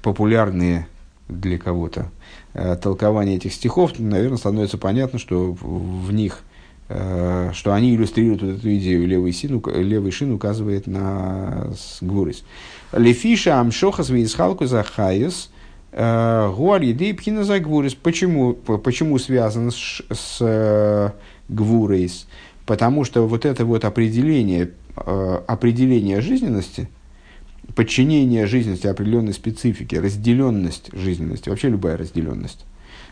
популярные 0.00 0.86
для 1.28 1.58
кого-то 1.58 2.08
э, 2.54 2.76
толкования 2.76 3.36
этих 3.36 3.52
стихов, 3.52 3.92
то, 3.92 4.02
наверное, 4.02 4.38
становится 4.38 4.78
понятно, 4.78 5.18
что 5.18 5.52
в, 5.60 6.12
них, 6.12 6.38
э, 6.38 6.51
что 7.54 7.72
они 7.72 7.94
иллюстрируют 7.94 8.42
вот 8.42 8.58
эту 8.58 8.74
идею. 8.76 9.06
Левый, 9.06 9.32
син, 9.32 9.62
левый 9.66 10.10
шин 10.10 10.32
указывает 10.32 10.86
на 10.86 11.72
гвурис. 12.00 12.44
Лефиша 12.92 13.58
амшохас 13.60 14.10
вейсхалку 14.10 14.66
захайес 14.66 15.50
э, 15.92 16.52
гуалидей 16.54 17.14
пхина 17.14 17.44
за 17.44 17.60
гвурис. 17.60 17.94
Почему, 17.94 18.54
почему 18.54 19.18
связано 19.18 19.70
с, 19.70 20.02
с 20.10 20.38
э, 20.40 21.10
гвурис? 21.48 22.26
Потому 22.66 23.04
что 23.04 23.26
вот 23.26 23.44
это 23.44 23.64
вот 23.64 23.84
определение, 23.84 24.70
э, 24.96 25.40
определение 25.46 26.20
жизненности, 26.20 26.88
подчинение 27.74 28.46
жизненности 28.46 28.86
определенной 28.86 29.32
специфике, 29.32 30.00
разделенность 30.00 30.90
жизненности, 30.92 31.48
вообще 31.48 31.68
любая 31.68 31.96
разделенность, 31.96 32.64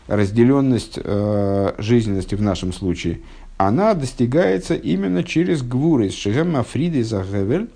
разделенность 0.07 0.99
э, 1.03 1.73
жизненности 1.77 2.35
в 2.35 2.41
нашем 2.41 2.73
случае, 2.73 3.21
она 3.67 3.93
достигается 3.93 4.73
именно 4.73 5.23
через 5.23 5.61
гвуры 5.61 6.07
из 6.07 6.13
и 6.15 7.01
Загевель, 7.03 7.69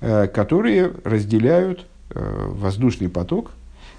э, 0.00 0.26
которые 0.26 0.92
разделяют 1.04 1.86
э, 2.10 2.48
воздушный 2.48 3.08
поток, 3.08 3.52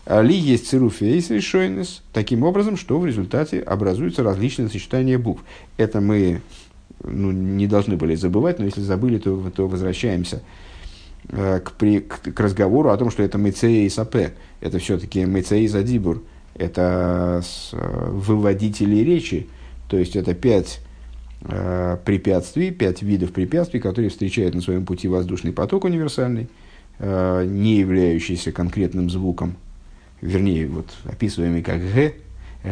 ли 0.06 0.36
есть 0.36 0.68
цируфейс 0.68 1.30
решойнес, 1.30 2.04
таким 2.12 2.44
образом, 2.44 2.76
что 2.76 3.00
в 3.00 3.06
результате 3.06 3.62
образуются 3.62 4.22
различные 4.22 4.68
сочетания 4.68 5.18
букв. 5.18 5.44
Это 5.78 6.02
мы 6.02 6.42
ну, 7.02 7.32
не 7.32 7.68
должны 7.68 7.96
были 7.96 8.16
забывать, 8.16 8.60
но 8.60 8.66
если 8.66 8.82
забыли, 8.82 9.18
то, 9.18 9.50
то 9.56 9.68
возвращаемся 9.68 10.44
э, 11.30 11.62
к, 11.64 11.72
при, 11.72 12.02
к, 12.02 12.34
к 12.34 12.40
разговору 12.42 12.90
о 12.90 12.98
том, 12.98 13.12
что 13.12 13.24
это 13.24 13.38
Мецея 13.38 13.86
и 13.86 13.90
Сапе. 13.90 14.34
Это 14.60 14.78
все-таки 14.80 15.24
Мецея 15.24 15.62
и 15.62 15.68
Задибур. 15.68 16.22
Это 16.56 17.42
с, 17.46 17.70
выводители 17.72 18.98
речи. 18.98 19.48
То 19.88 19.98
есть 19.98 20.18
это 20.18 20.34
пять 20.34 20.82
препятствий, 21.44 22.72
пять 22.72 23.02
видов 23.02 23.32
препятствий, 23.34 23.80
которые 23.80 24.10
встречают 24.10 24.56
на 24.56 24.62
своем 24.62 24.86
пути 24.86 25.08
воздушный 25.08 25.52
поток 25.52 25.84
универсальный, 25.84 26.48
э, 27.00 27.46
не 27.46 27.78
являющийся 27.78 28.52
конкретным 28.52 29.10
звуком, 29.10 29.56
вернее, 30.22 30.68
вот, 30.68 30.88
описываемый 31.06 31.62
как 31.62 31.80
«г», 31.80 32.14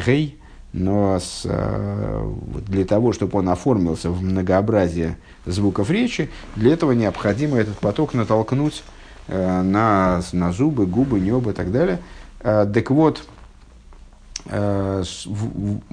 «гей», 0.05 0.37
но 0.73 1.19
с, 1.19 1.41
э, 1.43 2.31
для 2.67 2.85
того, 2.85 3.11
чтобы 3.11 3.39
он 3.39 3.49
оформился 3.49 4.09
в 4.09 4.21
многообразие 4.23 5.17
звуков 5.45 5.89
речи, 5.89 6.29
для 6.55 6.71
этого 6.73 6.93
необходимо 6.93 7.57
этот 7.57 7.77
поток 7.79 8.13
натолкнуть 8.13 8.83
э, 9.27 9.61
на, 9.61 10.21
на 10.31 10.53
зубы, 10.53 10.85
губы, 10.85 11.19
небо 11.19 11.51
и 11.51 11.53
так 11.53 11.73
далее. 11.73 11.99
Э, 12.39 12.65
так 12.73 12.89
вот, 12.91 13.27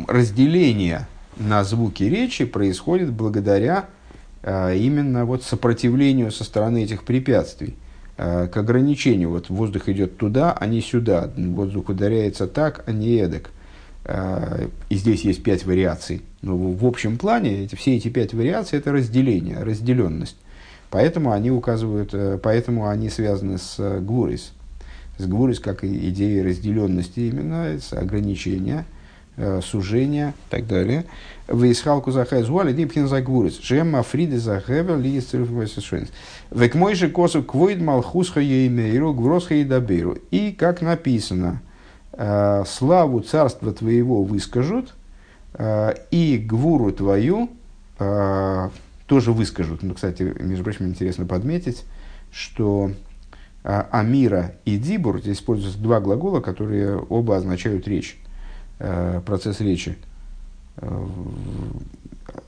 разделение 0.06 1.06
на 1.38 1.64
звуки 1.64 2.04
речи 2.04 2.44
происходит 2.44 3.12
благодаря 3.12 3.86
именно 4.42 5.24
вот 5.24 5.42
сопротивлению 5.42 6.30
со 6.30 6.44
стороны 6.44 6.84
этих 6.84 7.04
препятствий, 7.04 7.76
к 8.16 8.50
ограничению. 8.54 9.30
Вот 9.30 9.48
воздух 9.48 9.88
идет 9.88 10.16
туда, 10.16 10.52
а 10.52 10.66
не 10.66 10.80
сюда. 10.80 11.30
Воздух 11.36 11.88
ударяется 11.90 12.46
так, 12.46 12.84
а 12.86 12.92
не 12.92 13.16
эдак. 13.16 13.50
И 14.88 14.94
здесь 14.96 15.22
есть 15.22 15.42
пять 15.42 15.66
вариаций. 15.66 16.22
Но 16.42 16.56
в 16.56 16.86
общем 16.86 17.18
плане 17.18 17.64
эти, 17.64 17.74
все 17.74 17.96
эти 17.96 18.08
пять 18.08 18.32
вариаций– 18.32 18.78
это 18.78 18.92
разделение, 18.92 19.58
разделенность. 19.58 20.36
Поэтому 20.90 21.32
они 21.32 21.50
указывают, 21.50 22.14
поэтому 22.42 22.88
они 22.88 23.10
связаны 23.10 23.58
с 23.58 24.00
гурис. 24.00 24.52
С 25.18 25.26
гурис 25.26 25.58
как 25.58 25.84
идеей 25.84 26.42
разделенности 26.42 27.20
именно, 27.20 27.78
с 27.78 27.92
ограничения– 27.92 28.84
Э, 28.97 28.97
сужения 29.62 30.30
и 30.30 30.50
так 30.50 30.66
далее. 30.66 31.04
В 31.46 31.70
Исхалку 31.70 32.10
захай 32.10 32.42
зуали 32.42 32.72
дипхин 32.72 33.08
загвурец. 33.08 33.60
Жем 33.62 33.96
африды 33.96 34.38
захевер 34.38 34.98
ли 34.98 35.22
Век 36.50 36.74
мой 36.74 36.94
же 36.94 37.08
косу 37.08 37.42
квоид 37.42 37.80
малхусха 37.80 38.40
еймейру 38.40 39.14
гвросха 39.14 39.54
и 39.54 39.64
доберу. 39.64 40.16
И 40.30 40.52
как 40.52 40.82
написано, 40.82 41.62
э, 42.12 42.64
славу 42.66 43.20
царства 43.20 43.72
твоего 43.72 44.22
выскажут, 44.22 44.94
э, 45.54 45.94
и 46.10 46.36
гвуру 46.38 46.92
твою 46.92 47.50
тоже 49.08 49.32
выскажут. 49.32 49.82
Ну, 49.82 49.94
кстати, 49.94 50.22
между 50.22 50.62
прочим, 50.62 50.86
интересно 50.86 51.26
подметить, 51.26 51.82
что 52.30 52.92
Амира 53.64 54.52
и 54.64 54.78
Дибур, 54.78 55.20
здесь 55.20 55.38
используются 55.38 55.80
два 55.80 55.98
глагола, 55.98 56.40
которые 56.40 56.96
оба 56.96 57.36
означают 57.36 57.88
речь. 57.88 58.16
Э, 58.80 59.20
процесс 59.26 59.60
речи, 59.60 59.98
э, 60.76 61.06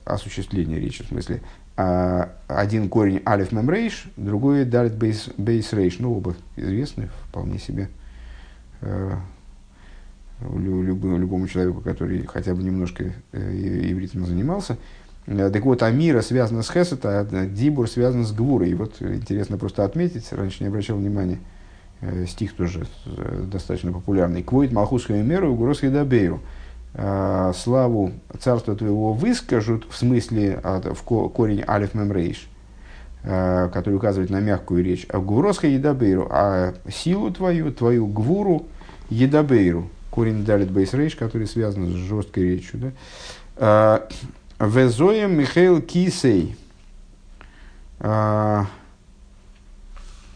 осуществление 0.05 0.79
речи, 0.79 1.03
в 1.03 1.09
смысле, 1.09 1.43
а 1.77 2.31
один 2.47 2.89
корень 2.89 3.21
алиф 3.27 3.51
мем 3.51 3.69
рейш, 3.69 4.05
другой 4.17 4.65
далит 4.65 4.95
бейс, 4.95 5.29
бейс 5.37 5.73
рейш, 5.73 5.99
ну 5.99 6.17
оба 6.17 6.37
известны 6.55 7.09
вполне 7.29 7.59
себе 7.59 7.89
э, 8.83 9.17
любому, 10.41 11.19
любому 11.19 11.49
человеку, 11.49 11.81
который 11.81 12.25
хотя 12.27 12.55
бы 12.55 12.63
немножко 12.63 13.13
ивритом 13.33 14.25
занимался. 14.25 14.77
Так 15.27 15.65
вот, 15.65 15.83
Амира 15.83 16.23
связана 16.23 16.63
с 16.63 16.71
Хесет, 16.71 17.05
а 17.05 17.25
Дибур 17.47 17.89
связан 17.89 18.25
с 18.25 18.33
Гвурой. 18.33 18.71
И 18.71 18.75
вот 18.75 19.01
интересно 19.01 19.59
просто 19.59 19.85
отметить, 19.85 20.33
раньше 20.33 20.63
не 20.63 20.69
обращал 20.69 20.97
внимания, 20.97 21.39
Э, 21.39 21.60
стих 22.27 22.55
тоже 22.57 22.87
э, 23.07 23.45
достаточно 23.51 23.93
популярный. 23.93 24.43
Квоит 24.43 24.73
Малхусскую 24.73 25.23
меру 25.25 25.53
Угрос 25.53 25.81
Хидабейру. 25.81 26.41
Э, 26.95 27.53
славу 27.55 28.13
царства 28.39 28.75
твоего 28.75 29.13
выскажут, 29.13 29.87
в 29.89 29.97
смысле 29.97 30.61
в 30.63 31.03
корень 31.03 31.63
Алиф 31.67 31.95
Мемрейш, 31.95 32.49
который 33.23 33.95
указывает 33.95 34.31
на 34.31 34.41
мягкую 34.41 34.83
речь. 34.83 35.07
А 35.11 35.19
Гуросха 35.19 35.67
Едабейру, 35.67 36.27
а 36.31 36.75
силу 36.91 37.31
твою, 37.31 37.71
твою 37.73 38.07
гвуру 38.07 38.67
Едабейру. 39.11 39.91
Корень 40.11 40.45
Далит 40.45 40.71
Бейсрейш, 40.71 41.15
который 41.15 41.47
связан 41.47 41.87
с 41.87 41.95
жесткой 41.95 42.45
речью. 42.45 42.93
Да? 43.59 44.03
Везоем 44.59 45.39
Михаил 45.39 45.81
Кисей. 45.81 46.57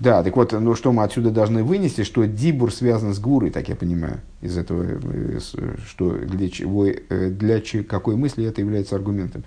Да, 0.04 0.22
так 0.22 0.36
вот, 0.36 0.52
ну 0.52 0.74
что 0.74 0.92
мы 0.92 1.02
отсюда 1.02 1.30
должны 1.30 1.64
вынести, 1.64 2.04
что 2.04 2.26
дибур 2.26 2.70
связан 2.70 3.14
с 3.14 3.18
гурой, 3.18 3.48
так 3.48 3.70
я 3.70 3.74
понимаю, 3.74 4.20
из 4.42 4.58
этого, 4.58 4.84
э, 4.84 5.38
что 5.86 6.10
для, 6.10 6.50
чего, 6.50 6.88
э, 6.88 7.30
для 7.30 7.62
какой 7.88 8.14
мысли 8.14 8.44
это 8.44 8.60
является 8.60 8.96
аргументом. 8.96 9.44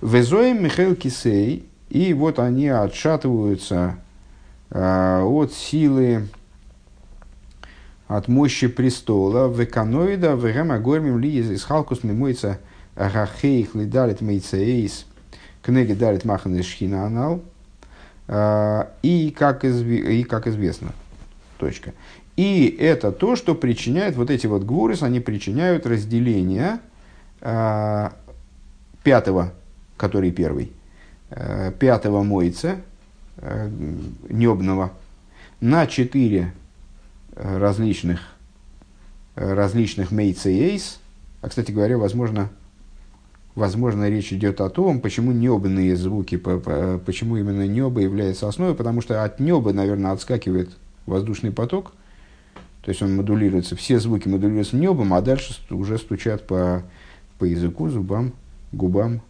Везоем 0.00 0.62
Михаил 0.62 0.94
Кисей, 0.94 1.68
и 1.88 2.14
вот 2.14 2.38
они 2.38 2.68
отшатываются 2.68 3.96
э, 4.70 5.22
от 5.22 5.52
силы, 5.52 6.28
от 8.06 8.28
мощи 8.28 8.68
престола, 8.68 9.48
в 9.48 9.60
эканоида, 9.64 10.36
в 10.36 10.82
гормим 10.82 11.18
ли 11.18 11.36
из 11.38 11.64
халкус 11.64 12.04
мимойца 12.04 12.60
рахейх 12.94 13.74
лидалит 13.74 14.20
мейцеис, 14.20 15.04
книги 15.62 15.94
далит 15.94 16.24
махан 16.24 16.62
шхина 16.62 17.06
анал, 17.06 17.42
и 18.28 19.34
как, 19.36 19.64
изв... 19.64 19.86
и 19.86 20.24
как 20.24 20.46
известно. 20.46 20.92
Точка. 21.58 21.92
И 22.36 22.66
это 22.78 23.12
то, 23.12 23.34
что 23.34 23.54
причиняет, 23.54 24.16
вот 24.16 24.30
эти 24.30 24.46
вот 24.46 24.62
гвурис, 24.62 25.02
они 25.02 25.20
причиняют 25.20 25.86
разделение 25.86 26.80
э, 27.40 28.10
пятого, 29.02 29.52
который 29.96 30.30
первый, 30.30 30.70
э, 31.30 31.72
пятого 31.78 32.22
мойца, 32.22 32.76
э, 33.38 33.70
небного, 34.28 34.92
на 35.60 35.86
четыре 35.86 36.52
различных, 37.34 38.20
различных 39.34 40.10
мейца 40.10 40.50
эйс. 40.50 40.98
А, 41.40 41.48
кстати 41.48 41.70
говоря, 41.70 41.96
возможно, 41.96 42.50
возможно, 43.56 44.08
речь 44.08 44.32
идет 44.32 44.60
о 44.60 44.70
том, 44.70 45.00
почему 45.00 45.32
небные 45.32 45.96
звуки, 45.96 46.36
почему 46.36 47.38
именно 47.38 47.66
небо 47.66 48.00
является 48.00 48.46
основой, 48.46 48.76
потому 48.76 49.00
что 49.00 49.24
от 49.24 49.40
неба, 49.40 49.72
наверное, 49.72 50.12
отскакивает 50.12 50.70
воздушный 51.06 51.50
поток, 51.50 51.92
то 52.82 52.90
есть 52.90 53.02
он 53.02 53.16
модулируется, 53.16 53.74
все 53.74 53.98
звуки 53.98 54.28
модулируются 54.28 54.76
небом, 54.76 55.12
а 55.14 55.22
дальше 55.22 55.56
уже 55.70 55.98
стучат 55.98 56.46
по, 56.46 56.84
по 57.38 57.44
языку, 57.44 57.88
зубам, 57.88 58.32
губам. 58.70 59.22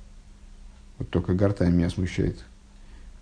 Вот 0.98 1.08
только 1.08 1.32
гортань 1.32 1.72
меня 1.72 1.88
смущает, 1.88 2.36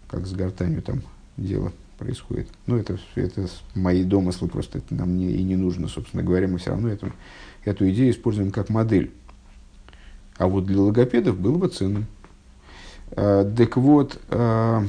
как 0.09 0.27
с 0.27 0.33
гортанью 0.33 0.83
там 0.83 1.03
дело 1.37 1.73
происходит. 1.99 2.49
Ну, 2.67 2.77
это, 2.77 2.99
это 3.15 3.49
мои 3.75 4.03
домыслы, 4.05 4.49
просто 4.49 4.79
это 4.79 4.95
нам 4.95 5.17
не, 5.17 5.33
и 5.33 5.43
не 5.43 5.57
нужно, 5.57 5.87
собственно 5.87 6.23
говоря, 6.23 6.49
мы 6.49 6.59
все 6.59 6.71
равно 6.71 6.89
эту, 6.89 7.13
эту 7.65 7.89
идею 7.91 8.11
используем 8.11 8.51
как 8.51 8.71
модель. 8.71 9.13
А 10.37 10.47
вот 10.47 10.67
для 10.67 10.81
логопедов 10.81 11.39
было 11.39 11.59
бы 11.59 11.69
ценным. 11.69 12.07
А, 13.13 13.51
так 13.57 13.77
вот, 13.77 14.21
а, 14.31 14.85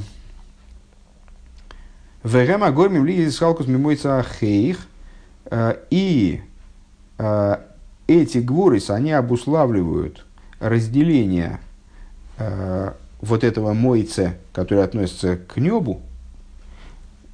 Верем 2.24 2.64
агормим 2.64 3.06
ли 3.06 3.30
скалкус 3.30 3.68
мимойца 3.68 4.24
хейх. 4.24 4.86
А, 5.44 5.78
и 5.90 6.40
эти 8.08 8.38
гворис, 8.38 8.90
они 8.90 9.12
обуславливают 9.12 10.26
разделение 10.60 11.60
вот 13.20 13.42
этого 13.42 13.72
мойца, 13.72 14.34
который 14.52 14.84
относится 14.84 15.36
к 15.38 15.56
небу, 15.56 16.02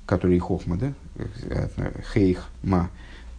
который 0.07 0.39
хохма, 0.39 0.77
да, 0.77 0.93
хейх, 2.15 2.49
ма, 2.63 2.91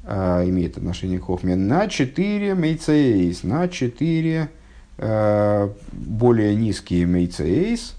имеет 0.06 0.76
отношение 0.76 1.20
к 1.20 1.24
хохме, 1.24 1.56
на 1.56 1.88
четыре 1.88 2.56
мейцеис, 2.56 3.44
на 3.44 3.70
четыре 3.70 4.50
более 4.98 6.56
низкие 6.56 7.06
мейцеэйс, 7.06 7.96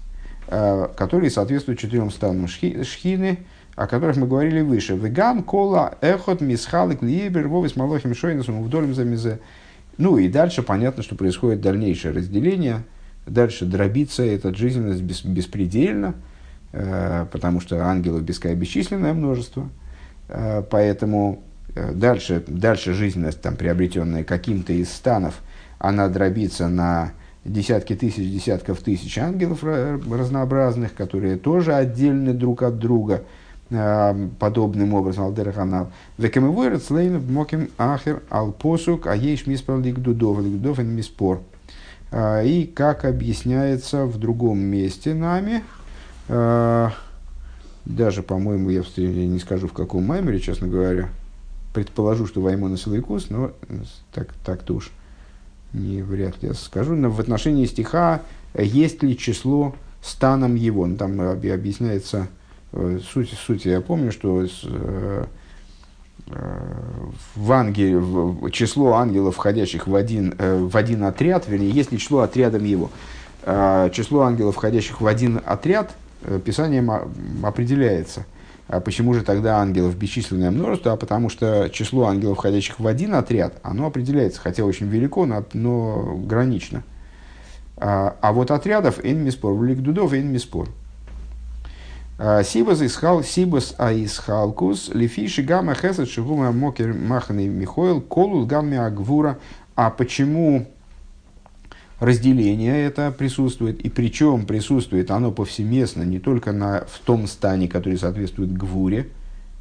э, 0.47 0.87
которые 0.95 1.29
соответствуют 1.29 1.79
четырем 1.79 2.09
станам 2.09 2.47
шхины, 2.47 3.39
о 3.75 3.87
которых 3.87 4.15
мы 4.15 4.27
говорили 4.27 4.61
выше. 4.61 4.95
Вегам, 4.95 5.43
кола, 5.43 5.97
эхот, 6.01 6.39
мисхалик, 6.39 7.01
либер, 7.01 7.47
вовис, 7.47 7.75
малохим, 7.75 8.15
шойнасом, 8.15 8.63
вдолем 8.63 8.93
замезе. 8.93 9.39
Ну 9.97 10.17
и 10.17 10.29
дальше 10.29 10.63
понятно, 10.63 11.03
что 11.03 11.15
происходит 11.15 11.61
дальнейшее 11.61 12.13
разделение. 12.13 12.83
Дальше 13.27 13.65
дробится 13.65 14.23
эта 14.23 14.55
жизненность 14.55 15.01
бес, 15.01 15.25
беспредельно, 15.25 16.15
э, 16.71 17.25
потому 17.31 17.59
что 17.59 17.83
ангелов 17.85 18.23
бесчисленное 18.23 19.13
множество. 19.13 19.69
Поэтому 20.71 21.43
дальше, 21.75 22.43
дальше 22.47 22.93
жизненность, 22.93 23.41
там, 23.41 23.55
приобретенная 23.55 24.23
каким-то 24.23 24.73
из 24.73 24.91
станов– 24.91 25.35
она 25.79 26.07
дробится 26.07 26.67
на 26.67 27.11
десятки 27.45 27.95
тысяч, 27.95 28.31
десятков 28.31 28.81
тысяч 28.81 29.17
ангелов 29.17 29.63
разнообразных, 29.63 30.93
которые 30.93 31.37
тоже 31.37 31.73
отдельны 31.73 32.33
друг 32.33 32.63
от 32.63 32.79
друга, 32.79 33.23
э, 33.69 34.27
подобным 34.39 34.93
образом 34.93 35.25
алдераханал. 35.25 35.91
Векемевойрат 36.17 36.83
слейнов 36.83 37.29
моким 37.29 37.69
ахер 37.77 38.23
алпосук, 38.29 39.07
а 39.07 39.15
ейш 39.15 39.45
миспал 39.45 39.79
лигдудов, 39.79 40.39
лигдудов 40.39 40.79
миспор. 40.79 41.41
Э, 42.11 42.45
и 42.45 42.65
как 42.65 43.05
объясняется 43.05 44.05
в 44.05 44.17
другом 44.17 44.59
месте 44.59 45.13
нами, 45.13 45.63
э, 46.27 46.89
даже, 47.85 48.23
по-моему, 48.23 48.71
я 48.71 48.81
не 48.97 49.39
скажу 49.39 49.67
в 49.67 49.73
каком 49.73 50.05
маймере, 50.05 50.39
честно 50.39 50.67
говоря, 50.67 51.09
предположу, 51.75 52.25
что 52.25 52.41
Ваймона 52.41 52.77
Силайкус, 52.77 53.29
но 53.29 53.51
так, 54.11 54.33
так-то 54.43 54.75
уж 54.75 54.91
не 55.75 56.01
вряд 56.01 56.41
ли 56.41 56.49
я 56.49 56.53
скажу, 56.53 56.95
но 56.95 57.09
в 57.09 57.19
отношении 57.19 57.65
стиха 57.65 58.21
есть 58.57 59.03
ли 59.03 59.17
число 59.17 59.75
станом 60.01 60.55
его. 60.55 60.85
Ну, 60.85 60.95
там 60.95 61.19
объясняется 61.19 62.27
э, 62.71 62.99
суть, 63.03 63.31
суть. 63.31 63.65
Я 63.65 63.81
помню, 63.81 64.11
что 64.11 64.43
э, 64.43 65.25
э, 66.27 66.61
в 67.35 67.51
ангеле, 67.51 67.97
в 67.97 68.49
число 68.51 68.93
ангелов, 68.93 69.35
входящих 69.35 69.87
в 69.87 69.95
один, 69.95 70.33
в 70.37 70.77
один 70.77 71.03
отряд, 71.03 71.47
вернее, 71.47 71.71
есть 71.71 71.91
ли 71.91 71.97
число 71.97 72.19
отрядом 72.19 72.63
его. 72.63 72.89
э, 73.45 73.89
число 73.93 74.21
ангелов, 74.21 74.55
входящих 74.55 75.01
в 75.01 75.07
один 75.07 75.41
отряд, 75.45 75.95
э, 76.23 76.39
Писанием 76.43 76.91
определяется. 77.43 78.25
А 78.67 78.79
почему 78.79 79.13
же 79.13 79.21
тогда 79.21 79.57
ангелов 79.57 79.95
бесчисленное 79.95 80.49
множество? 80.49 80.91
А 80.91 80.97
потому 80.97 81.29
что 81.29 81.69
число 81.69 82.07
ангелов, 82.07 82.37
входящих 82.37 82.79
в 82.79 82.87
один 82.87 83.13
отряд, 83.13 83.59
оно 83.61 83.85
определяется, 83.85 84.41
хотя 84.41 84.63
очень 84.63 84.87
велико, 84.87 85.25
но, 85.25 85.45
но 85.53 86.15
гранично. 86.17 86.83
А, 87.77 88.15
а 88.21 88.33
вот 88.33 88.51
отрядов 88.51 88.99
энмиспор, 89.03 89.53
вликдудов 89.53 90.13
энмиспор. 90.13 90.69
А, 92.17 92.43
сибас 92.43 92.81
исхал, 92.81 93.23
сибас 93.23 93.75
аисхалкус, 93.77 94.89
лифиши 94.93 95.43
гамма 95.43 95.75
хесед 95.75 96.09
шигума 96.09 96.51
мокер 96.51 96.93
маханы 96.93 97.47
михоил, 97.47 98.01
колул 98.01 98.45
гамме 98.45 98.79
агвура. 98.79 99.37
А 99.75 99.91
почему 99.91 100.67
разделение 101.99 102.83
это 102.85 103.11
присутствует, 103.11 103.81
и 103.81 103.89
причем 103.89 104.45
присутствует 104.45 105.11
оно 105.11 105.31
повсеместно, 105.31 106.03
не 106.03 106.19
только 106.19 106.51
на, 106.51 106.85
в 106.87 106.99
том 106.99 107.27
стане, 107.27 107.67
который 107.67 107.97
соответствует 107.97 108.55
гвуре, 108.55 109.07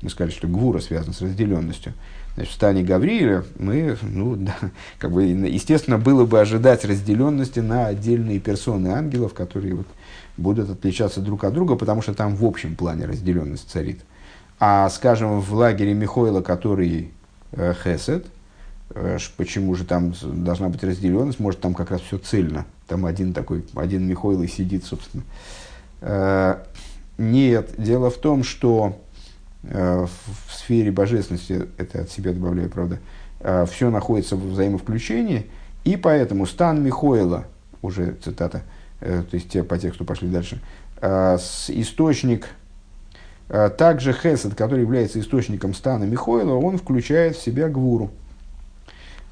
мы 0.03 0.11
сказали, 0.11 0.33
что 0.33 0.49
гвура 0.49 0.81
связана 0.81 1.13
с 1.13 1.23
разделенностью, 1.23 1.95
Значит, 2.35 2.53
в 2.53 2.55
стане 2.57 2.83
Гавриила 2.83 3.45
мы, 3.59 3.97
ну, 4.03 4.35
да, 4.35 4.57
как 4.99 5.13
бы, 5.13 5.25
естественно, 5.25 5.99
было 5.99 6.25
бы 6.25 6.41
ожидать 6.41 6.85
разделенности 6.85 7.61
на 7.61 7.87
отдельные 7.87 8.41
персоны 8.41 8.89
ангелов, 8.89 9.35
которые 9.35 9.77
вот, 9.77 9.87
будут 10.37 10.69
отличаться 10.69 11.21
друг 11.21 11.45
от 11.45 11.55
друга, 11.55 11.77
потому 11.77 12.03
что 12.03 12.13
там 12.13 12.35
в 12.35 12.45
общем 12.45 12.75
плане 12.75 13.07
разделенность 13.07 13.71
царит. 13.71 14.01
А, 14.59 14.89
скажем, 14.91 15.41
в 15.41 15.53
лагере 15.55 15.95
Михойла, 15.95 16.41
который 16.41 17.11
э, 17.53 17.73
Хесед, 17.85 18.27
почему 19.37 19.75
же 19.75 19.85
там 19.85 20.15
должна 20.23 20.69
быть 20.69 20.83
разделенность? 20.85 21.41
Может, 21.41 21.61
там 21.61 21.75
как 21.75 21.91
раз 21.91 22.01
все 22.01 22.19
цельно. 22.19 22.65
Там 22.87 23.07
один 23.07 23.33
такой, 23.33 23.65
один 23.75 24.07
Михойл 24.07 24.43
и 24.43 24.49
сидит, 24.49 24.85
собственно. 24.85 25.25
Э, 26.01 26.63
нет, 27.19 27.71
дело 27.79 28.11
в 28.11 28.19
том, 28.19 28.45
что 28.45 29.01
Э, 29.67 30.07
в 30.47 30.53
сфере 30.53 30.93
божественности, 30.93 31.67
это 31.79 32.03
от 32.03 32.11
себя 32.11 32.33
добавляю, 32.33 32.69
правда, 32.69 32.99
э, 33.41 33.65
все 33.71 33.91
находится 33.91 34.37
в 34.37 34.51
взаимовключении, 34.51 35.47
и 35.85 35.97
поэтому 35.97 36.45
стан 36.45 36.83
Михоила, 36.83 37.47
уже 37.81 38.15
цитата, 38.23 38.63
э, 39.01 39.23
то 39.23 39.35
есть 39.35 39.49
те 39.49 39.63
по 39.63 39.79
тексту 39.79 40.05
пошли 40.05 40.29
дальше, 40.29 40.61
источник, 41.69 42.49
также 43.49 44.15
Хесед, 44.15 44.55
который 44.55 44.83
является 44.83 45.21
источником 45.21 45.75
стана 45.75 46.05
Михоила, 46.05 46.55
он 46.55 46.79
включает 46.79 47.37
в 47.37 47.43
себя 47.43 47.69
Гвуру, 47.69 48.11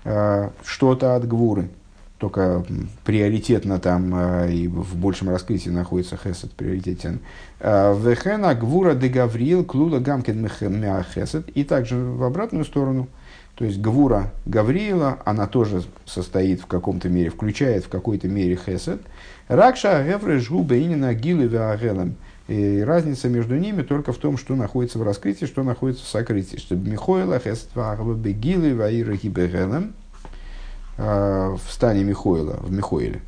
что-то 0.04 1.16
от 1.16 1.26
Гвуры– 1.26 1.68
только 2.22 2.64
приоритетно 3.04 3.80
там 3.80 4.14
э, 4.14 4.52
и 4.52 4.68
в 4.68 4.94
большем 4.94 5.28
раскрытии 5.30 5.70
находится 5.70 6.16
хесед 6.16 6.52
приоритетен. 6.52 7.18
Э, 7.58 7.98
Вехена 7.98 8.54
гвура 8.54 8.94
де 8.94 9.08
гавриил 9.08 9.64
клула 9.64 9.98
гамкен 9.98 10.48
хесед. 10.48 11.48
И 11.48 11.64
также 11.64 11.96
в 11.96 12.22
обратную 12.22 12.64
сторону. 12.64 13.08
То 13.56 13.64
есть 13.64 13.80
гвура 13.80 14.30
Гавриила, 14.46 15.18
она 15.24 15.48
тоже 15.48 15.82
состоит 16.06 16.60
в 16.60 16.66
каком-то 16.66 17.08
мере, 17.08 17.28
включает 17.28 17.86
в 17.86 17.88
какой-то 17.88 18.28
мере 18.28 18.54
хесед. 18.54 19.00
Ракша 19.48 20.04
гевры 20.06 20.38
жгу 20.38 20.62
бейнина 20.62 21.14
гилы 21.14 21.48
веагелем. 21.48 22.14
И 22.52 22.82
разница 22.82 23.28
между 23.28 23.56
ними 23.56 23.82
только 23.82 24.12
в 24.12 24.18
том, 24.18 24.36
что 24.36 24.54
находится 24.56 24.98
в 24.98 25.02
раскрытии, 25.02 25.46
что 25.46 25.62
находится 25.62 26.04
в 26.04 26.08
сокрытии. 26.08 26.56
Чтобы 26.56 26.88
Михоила 26.90 27.38
хесед 27.38 27.68
ваагва 27.74 28.14
бегилы 28.14 28.74
ваира 28.74 29.14
гибегелем 29.14 29.94
Э, 30.98 31.56
в 31.56 31.72
стане 31.72 32.04
Михоила, 32.04 32.58
в 32.60 32.70
Михоиле. 32.70 33.22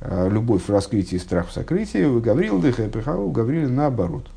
Э, 0.00 0.28
любовь 0.30 0.62
в 0.62 0.70
раскрытии, 0.70 1.16
страх 1.16 1.48
в 1.48 1.52
сокрытии, 1.52 2.04
у 2.04 2.20
Гаврила 2.20 2.60
дыха 2.60 3.16
у 3.16 3.30
Гаврила 3.30 3.68
наоборот. 3.68 4.28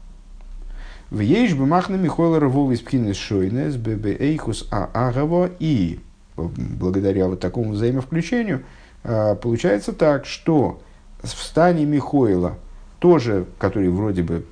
В 1.11 1.19
ейш 1.19 1.53
бы 1.53 1.65
махна 1.65 1.97
Михоила 1.97 2.39
рвол 2.39 2.71
из 2.71 2.79
пхинес 2.79 3.17
шойнес 3.17 3.75
бебе 3.75 4.15
эйхус 4.17 4.67
а 4.71 4.89
агаво 4.93 5.49
и 5.59 5.99
благодаря 6.35 7.27
вот 7.27 7.41
такому 7.41 7.73
взаимовключению 7.73 8.63
э, 9.03 9.35
получается 9.35 9.93
так, 9.93 10.25
что 10.25 10.81
в 11.21 11.29
стане 11.29 11.85
Михоила 11.85 12.57
тоже, 13.01 13.45
который 13.57 13.89
вроде 13.89 14.23
бы 14.23 14.45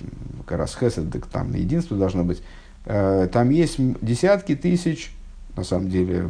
как 0.45 0.57
раз 0.57 0.75
хесед, 0.77 1.05
там 1.31 1.53
единство 1.53 1.95
должно 1.95 2.25
быть, 2.25 2.41
там 2.83 3.49
есть 3.51 3.77
десятки 4.01 4.55
тысяч 4.55 5.13
на 5.59 5.65
самом 5.65 5.89
деле 5.89 6.29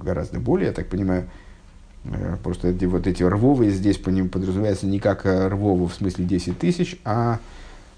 гораздо 0.00 0.40
более, 0.40 0.68
я 0.68 0.72
так 0.72 0.88
понимаю, 0.88 1.28
э, 2.04 2.36
просто 2.42 2.68
эти, 2.68 2.86
вот 2.86 3.06
эти 3.06 3.22
рвовые 3.22 3.70
здесь 3.70 3.98
по 3.98 4.10
ним 4.10 4.28
подразумеваются 4.28 4.86
не 4.86 4.98
как 4.98 5.26
э, 5.26 5.48
рвово 5.48 5.88
в 5.88 5.94
смысле 5.94 6.24
10 6.24 6.58
тысяч, 6.58 6.98
а 7.04 7.38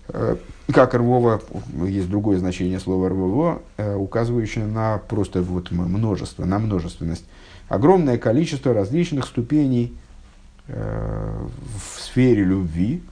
э, 0.08 0.36
как 0.72 0.94
рвово, 0.94 1.40
есть 1.86 2.10
другое 2.10 2.38
значение 2.38 2.80
слова 2.80 3.08
рвово, 3.08 3.62
указывающее 3.96 4.66
на 4.66 4.98
просто 4.98 5.42
вот 5.42 5.70
множество, 5.70 6.44
на 6.44 6.58
множественность. 6.58 7.24
Огромное 7.68 8.18
количество 8.18 8.74
различных 8.74 9.26
ступеней 9.26 9.94
в 10.66 12.00
сфере 12.00 12.42
любви. 12.42 13.02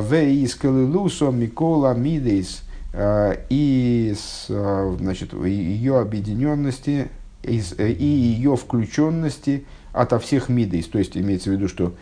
В 0.00 0.12
искалилусо 0.14 1.30
микола 1.30 1.94
мидейс– 1.94 2.62
Э, 2.92 3.36
и 3.48 4.14
э, 4.48 4.96
значит, 4.98 5.32
ее 5.32 5.98
объединенности 5.98 7.08
э, 7.42 7.50
и 7.50 8.04
ее 8.04 8.56
включенности 8.56 9.64
ото 9.92 10.18
всех 10.18 10.48
мидейс. 10.48 10.86
То 10.88 10.98
есть 10.98 11.16
имеется 11.16 11.50
в 11.50 11.52
виду, 11.54 11.68
что 11.68 11.94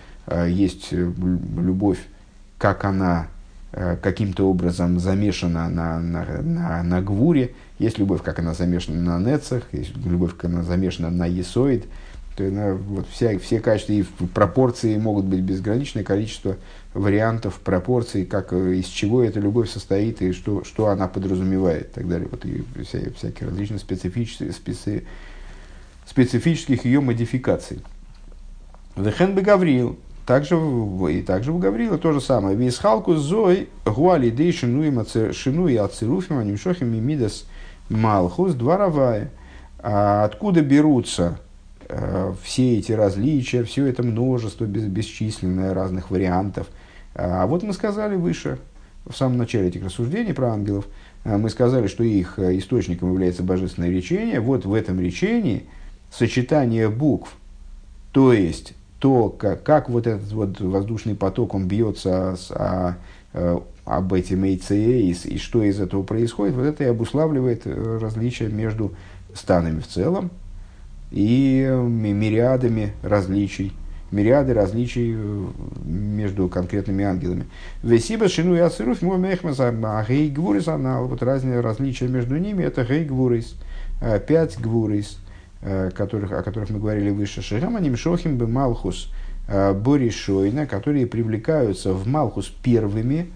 есть 0.47 0.93
любовь, 0.93 1.99
как 2.57 2.85
она 2.85 3.27
каким-то 4.03 4.49
образом 4.49 5.01
замешана 5.01 5.69
на, 5.69 5.99
на, 5.99 6.25
на, 6.43 6.83
на 6.85 7.01
гвуре, 7.01 7.55
есть 7.81 7.99
любовь, 7.99 8.23
как 8.23 8.39
она 8.39 8.55
замешана 8.55 9.19
на 9.19 9.31
нецах, 9.31 9.65
есть 9.73 9.97
любовь, 9.97 10.37
как 10.37 10.45
она 10.51 10.63
замешана 10.63 11.11
на 11.11 11.27
есоид. 11.27 11.87
То 12.41 12.47
есть, 12.47 12.83
вот 12.87 13.07
вся, 13.11 13.39
все 13.39 13.61
качества 13.61 13.93
и 13.93 14.03
пропорции 14.03 14.97
могут 14.97 15.27
быть 15.27 15.41
безграничное 15.41 16.05
количество 16.05 16.57
вариантов, 16.95 17.61
пропорций, 17.63 18.25
как, 18.25 18.55
э, 18.55 18.77
из 18.77 18.87
чего 18.87 19.23
эта 19.23 19.41
любовь 19.41 19.69
состоит 19.71 20.23
и 20.23 20.33
что, 20.33 20.65
что 20.65 20.89
она 20.89 21.07
подразумевает 21.07 21.91
и 21.91 21.93
так 21.93 22.09
далее. 22.09 22.29
Вот 22.31 22.47
и 22.47 22.65
вся, 22.83 23.01
всякие 23.15 23.51
различные 23.51 23.79
специфические, 23.79 24.53
специ, 24.53 25.05
специфических 26.07 26.87
ее 26.87 27.01
модификаций. 27.01 27.81
Вехен 28.97 29.35
бы 29.35 29.43
Гаврил, 29.43 29.99
также, 30.25 30.57
и 31.11 31.21
также 31.21 31.53
у 31.53 31.59
Гаврила 31.59 31.99
то 31.99 32.13
же 32.13 32.23
самое. 32.23 32.57
Висхалку 32.57 33.17
зой 33.17 33.69
гуали 33.85 34.31
дей 34.31 34.53
шину 34.53 35.69
и 35.69 35.77
ацеруфим 35.77 36.39
анимшохим 36.39 36.91
мимидас 36.91 37.45
малхус 37.91 38.55
дворовая. 38.55 39.31
А 39.83 40.25
откуда 40.25 40.63
берутся 40.63 41.39
все 42.43 42.79
эти 42.79 42.93
различия, 42.93 43.65
все 43.65 43.87
это 43.87 44.03
множество 44.03 44.65
бесчисленное 44.65 45.75
разных 45.75 46.11
вариантов– 46.11 46.67
а 47.15 47.47
вот 47.47 47.63
мы 47.63 47.73
сказали 47.73 48.17
выше, 48.17 48.59
в 49.05 49.17
самом 49.17 49.39
начале 49.39 49.69
этих 49.69 49.85
рассуждений 49.85 50.33
про 50.33 50.53
ангелов, 50.53 50.87
а, 51.25 51.39
мы 51.39 51.51
сказали, 51.51 51.87
что 51.87 52.05
их 52.05 52.39
э, 52.39 52.57
источником 52.59 53.13
является 53.13 53.43
божественное 53.43 53.91
речение. 53.91 54.41
Вот 54.41 54.65
в 54.65 54.75
этом 54.75 55.01
речении 55.01 55.65
сочетание 56.13 56.89
букв, 56.89 57.35
то 58.13 58.33
есть 58.33 58.75
то, 58.99 59.29
как, 59.31 59.63
как 59.63 59.89
вот 59.89 60.07
этот 60.07 60.31
вот 60.33 60.61
воздушный 60.61 61.15
поток, 61.15 61.55
он 61.55 61.67
бьется 61.67 62.37
с, 62.39 62.51
а, 62.51 62.97
а, 63.33 63.63
об 63.85 64.13
этим 64.13 64.45
ЭЦЕ 64.45 65.01
и, 65.01 65.13
и 65.13 65.39
что 65.39 65.63
из 65.63 65.81
этого 65.81 66.03
происходит, 66.03 66.55
вот 66.55 66.65
это 66.65 66.85
и 66.85 66.89
обуславливает 66.89 67.63
э, 67.65 67.99
различия 68.01 68.49
между 68.49 68.95
станами 69.35 69.81
в 69.81 69.89
целом 69.89 70.31
и 71.11 71.69
мириадами 71.89 72.93
различий 73.03 73.73
мириады 74.11 74.55
различий 74.55 75.15
э, 75.17 75.47
между 75.85 76.49
конкретными 76.49 77.05
ангелами. 77.05 77.47
Весиба 77.83 78.29
шину 78.29 78.55
и 78.55 78.59
ацеруф 78.59 79.03
мой 79.03 79.19
мехмаза 79.19 79.69
а 79.69 80.05
гей 80.05 80.31
гвурис 80.31 80.69
анал. 80.69 81.07
Вот 81.07 81.23
разные 81.23 81.61
различия 81.61 82.09
между 82.09 82.37
ними 82.37 82.63
это 82.63 82.85
гей 82.85 83.05
гвурис. 83.05 83.55
Э, 84.01 84.21
пять 84.21 84.59
гвурис, 84.59 85.19
э, 85.63 85.91
которых, 85.95 86.33
о 86.33 86.43
которых 86.43 86.71
мы 86.71 86.81
говорили 86.81 87.11
выше. 87.11 87.43
Шихам 87.43 87.77
аним 87.77 87.97
шохим 87.97 88.37
бы 88.37 88.47
малхус 88.47 89.13
боришойна, 89.49 90.67
которые 90.67 91.09
привлекаются 91.09 91.93
в 91.93 92.07
малхус 92.07 92.47
первыми. 92.63 93.33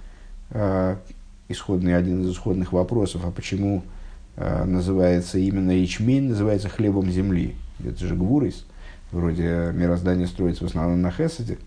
Исходный, 1.48 1.96
один 1.96 2.22
из 2.22 2.30
исходных 2.30 2.72
вопросов, 2.72 3.22
а 3.24 3.32
почему 3.32 3.82
называется 4.36 5.40
именно 5.40 5.72
ячмень, 5.72 6.28
называется 6.28 6.68
хлебом 6.68 7.10
земли. 7.10 7.56
Это 7.80 8.06
же 8.06 8.14
гвурис 8.14 8.64
вроде 9.14 9.70
мироздание 9.72 10.26
строится 10.26 10.64
в 10.64 10.66
основном 10.66 11.00
на 11.00 11.10
Хесаде, 11.10 11.58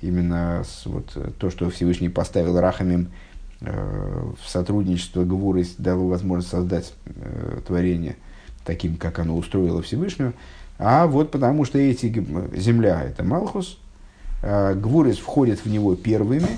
именно 0.00 0.62
с, 0.64 0.86
вот, 0.86 1.16
то, 1.38 1.50
что 1.50 1.70
Всевышний 1.70 2.08
поставил 2.08 2.58
Рахамим 2.58 3.08
э, 3.60 4.32
в 4.42 4.48
сотрудничество 4.48 5.24
Гвуры, 5.24 5.64
дало 5.78 6.08
возможность 6.08 6.50
создать 6.50 6.94
э, 7.04 7.60
творение 7.66 8.16
таким, 8.64 8.96
как 8.96 9.18
оно 9.18 9.36
устроило 9.36 9.82
Всевышнего. 9.82 10.32
А 10.78 11.06
вот 11.06 11.30
потому 11.30 11.64
что 11.64 11.78
эти, 11.78 12.06
земля– 12.54 13.02
это 13.04 13.22
Малхус, 13.22 13.78
Гвурис 14.42 15.18
входит 15.18 15.60
в 15.60 15.66
него 15.66 15.96
первыми 15.96 16.48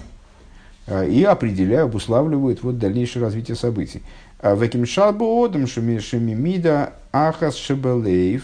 и 1.06 1.22
определяют, 1.22 1.90
обуславливают 1.90 2.62
вот 2.64 2.78
дальнейшее 2.78 3.22
развитие 3.22 3.56
событий. 3.56 4.02
Веким 4.42 4.84
шалбу 4.84 5.44
одам 5.44 5.68
шемимида 5.68 6.94
ахас 7.12 7.54
шебелеев. 7.54 8.42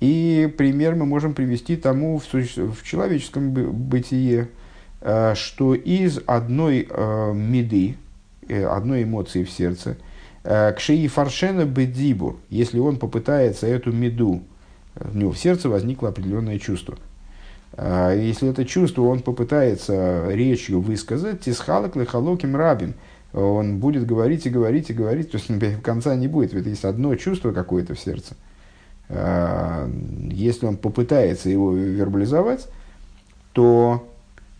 И 0.00 0.52
пример 0.56 0.94
мы 0.94 1.06
можем 1.06 1.34
привести 1.34 1.76
тому 1.76 2.18
в, 2.18 2.32
в 2.32 2.82
человеческом 2.82 3.52
бытие, 3.52 4.48
что 5.34 5.74
из 5.74 6.20
одной 6.26 6.88
меды, 7.34 7.96
одной 8.48 9.04
эмоции 9.04 9.44
в 9.44 9.50
сердце, 9.50 9.96
к 10.42 10.76
шеи 10.78 11.06
фаршена 11.06 11.64
бедибур, 11.64 12.36
если 12.50 12.78
он 12.78 12.98
попытается 12.98 13.66
эту 13.66 13.92
меду, 13.92 14.42
у 15.00 15.16
него 15.16 15.32
в 15.32 15.38
сердце 15.38 15.68
возникло 15.68 16.10
определенное 16.10 16.58
чувство. 16.58 16.96
Если 17.78 18.48
это 18.48 18.64
чувство 18.64 19.02
он 19.02 19.20
попытается 19.20 20.28
речью 20.30 20.80
высказать, 20.80 21.40
тисхалак 21.40 21.96
лехалоким 21.96 22.54
рабим– 22.56 22.94
он 23.36 23.78
будет 23.78 24.06
говорить 24.06 24.46
и 24.46 24.50
говорить 24.50 24.90
и 24.90 24.94
говорить, 24.94 25.30
то 25.30 25.38
есть 25.38 25.50
конца 25.82 26.14
не 26.16 26.28
будет, 26.28 26.52
ведь 26.52 26.66
есть 26.66 26.84
одно 26.84 27.14
чувство 27.16 27.52
какое-то 27.52 27.94
в 27.94 28.00
сердце. 28.00 28.34
А, 29.08 29.88
если 30.30 30.66
он 30.66 30.76
попытается 30.76 31.48
его 31.48 31.72
вербализовать, 31.72 32.68
то 33.52 34.06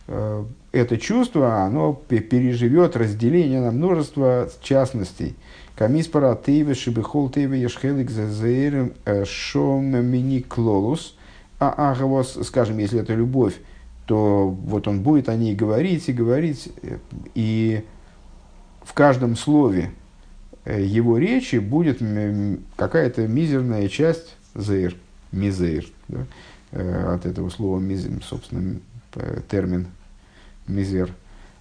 э, 0.07 0.45
это 0.71 0.97
чувство, 0.97 1.63
оно 1.63 1.93
переживет 1.93 2.95
разделение 2.95 3.61
на 3.61 3.71
множество 3.71 4.49
частностей. 4.61 5.35
Камис 5.75 6.07
пара 6.07 6.35
тейве 6.35 6.73
шибихол 6.73 7.29
тейве 7.29 7.61
ешхелик 7.61 8.09
зазеирем 8.09 8.93
э, 9.05 9.25
шом 9.25 9.85
мини 9.85 10.39
клолус. 10.39 11.15
А, 11.59 11.73
а 11.77 12.05
вот, 12.05 12.27
скажем, 12.27 12.77
если 12.77 12.99
это 12.99 13.13
любовь, 13.13 13.55
то 14.05 14.49
вот 14.49 14.87
он 14.87 15.01
будет 15.01 15.29
о 15.29 15.35
ней 15.35 15.53
говорить 15.53 16.07
и 16.09 16.13
говорить, 16.13 16.69
э, 16.81 16.97
и 17.35 17.83
в 18.83 18.93
каждом 18.93 19.35
слове 19.35 19.91
э, 20.65 20.81
его 20.81 21.17
речи 21.17 21.57
будет 21.57 22.01
какая-то 22.75 23.27
мизерная 23.27 23.87
часть 23.89 24.36
зейр, 24.57 24.95
мизейр, 25.31 25.85
да? 26.07 26.25
Э, 26.71 27.13
от 27.15 27.25
этого 27.25 27.49
слова 27.49 27.79
мизер, 27.79 28.11
собственно, 28.23 28.79
термин 29.49 29.87
мизер. 30.67 31.11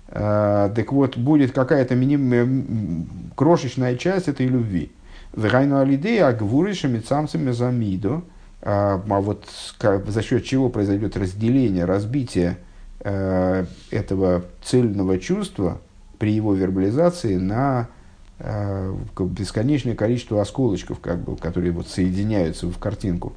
А, 0.09 0.71
так 0.71 0.93
вот, 0.93 1.17
будет 1.17 1.53
какая-то 1.53 1.95
миним, 1.95 3.09
крошечная 3.35 3.97
часть 3.97 4.29
этой 4.29 4.47
любви. 4.47 4.93
Вегайну 5.35 5.79
алидея 5.79 6.29
агвуришами 6.29 6.99
мецамцами 6.99 7.51
замидо, 7.51 8.23
а, 8.63 8.97
вот 8.99 9.47
за 9.81 10.23
счет 10.23 10.45
чего 10.45 10.69
произойдет 10.69 11.17
разделение, 11.17 11.85
разбитие 11.85 12.59
э, 13.01 13.67
этого 13.91 14.45
цельного 14.63 15.19
чувства 15.19 15.81
при 16.19 16.33
его 16.33 16.55
вербализации 16.55 17.37
на 17.37 17.83
э, 17.83 17.96
бесконечное 18.39 19.95
количество 19.95 20.41
осколочков, 20.43 21.01
как 21.01 21.21
бы, 21.21 21.37
которые 21.37 21.73
вот 21.73 21.89
соединяются 21.89 22.67
в 22.67 22.79
картинку, 22.79 23.33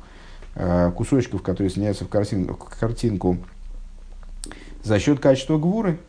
э, 0.56 0.92
кусочков, 0.96 1.42
которые 1.42 1.70
соединяются 1.70 2.06
в 2.06 2.10
картинку, 2.10 2.68
в 2.70 2.80
картинку 2.80 3.38
за 4.84 5.00
счет 5.00 5.20
качества 5.20 5.58
гвуры, 5.58 6.00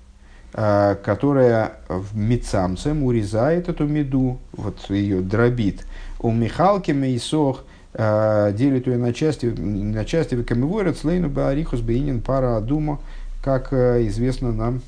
э, 0.54 0.96
которая 1.04 1.74
в 1.88 2.16
мицамцем 2.16 3.04
урезает 3.04 3.68
эту 3.68 3.86
меду, 3.86 4.38
вот 4.52 4.90
ее 4.90 5.20
дробит. 5.20 5.86
У 6.18 6.32
Михалки 6.32 6.90
Мейсох 6.90 7.64
э, 7.94 8.52
делит 8.56 8.88
ее 8.88 8.98
на 8.98 9.12
части, 9.12 9.46
на 9.46 10.04
части 10.04 10.34
Векамеворет, 10.34 10.98
Слейну 10.98 11.28
Баарихус 11.28 11.80
Бейнин 11.80 12.20
Пара 12.20 12.56
Адума, 12.56 13.00
как 13.42 13.72
э, 13.72 14.06
известно 14.08 14.52
нам 14.52 14.82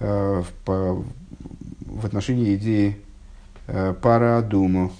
Э, 0.00 0.42
в, 0.64 1.04
в 1.84 2.06
отношении 2.06 2.54
идеи 2.54 2.96
э, 2.96 3.09
парадуму 4.02 4.92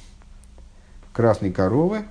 красной 1.12 1.52
коровы. 1.52 2.02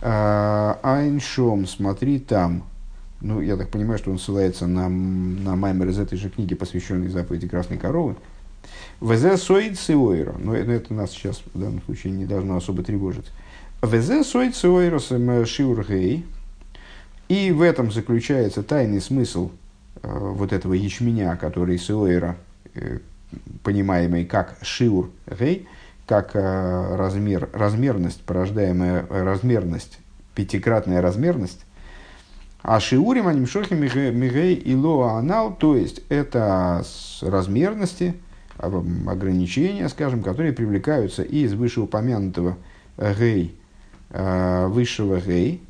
А, 0.00 0.78
Айншом, 0.82 1.66
смотри 1.66 2.18
там. 2.18 2.64
Ну, 3.20 3.40
я 3.40 3.56
так 3.56 3.70
понимаю, 3.70 3.98
что 3.98 4.10
он 4.10 4.18
ссылается 4.18 4.66
на, 4.66 4.88
на 4.88 5.56
маймер 5.56 5.88
из 5.88 5.98
этой 5.98 6.16
же 6.16 6.30
книги, 6.30 6.54
посвященной 6.54 7.08
заповеди 7.08 7.48
красной 7.48 7.78
коровы. 7.78 8.16
ВЗ 9.00 9.42
соид 9.42 9.78
сиойро. 9.78 10.34
Но 10.38 10.54
это 10.54 10.94
нас 10.94 11.10
сейчас 11.10 11.42
в 11.52 11.58
данном 11.58 11.82
случае 11.82 12.12
не 12.12 12.26
должно 12.26 12.56
особо 12.56 12.82
тревожить. 12.82 13.26
ВЗ 13.80 14.26
соид 14.26 14.54
сиойро 14.54 14.98
шиургей. 15.46 16.24
И 17.28 17.50
в 17.50 17.60
этом 17.62 17.90
заключается 17.92 18.62
тайный 18.62 19.00
смысл 19.00 19.50
Э, 20.02 20.18
вот 20.18 20.52
этого 20.52 20.74
ячменя, 20.74 21.36
который 21.36 21.78
э, 22.74 22.98
понимаемый 23.62 24.24
как 24.24 24.56
шиур 24.62 25.10
гей, 25.38 25.68
как 26.06 26.30
э, 26.34 26.96
размер, 26.96 27.48
размерность, 27.52 28.22
порождаемая 28.22 29.06
размерность, 29.08 29.98
пятикратная 30.34 31.02
размерность, 31.02 31.64
а 32.62 32.80
шиурим 32.80 33.28
анимшохи 33.28 33.74
мигей 33.74 34.54
и 34.54 34.74
анал, 34.74 35.54
то 35.54 35.76
есть 35.76 36.02
это 36.08 36.84
размерности, 37.22 38.14
ограничения, 38.58 39.88
скажем, 39.88 40.22
которые 40.22 40.52
привлекаются 40.52 41.22
из 41.22 41.54
вышеупомянутого 41.54 42.56
гей, 42.98 43.56
высшего 44.10 45.20
гей, 45.20 45.62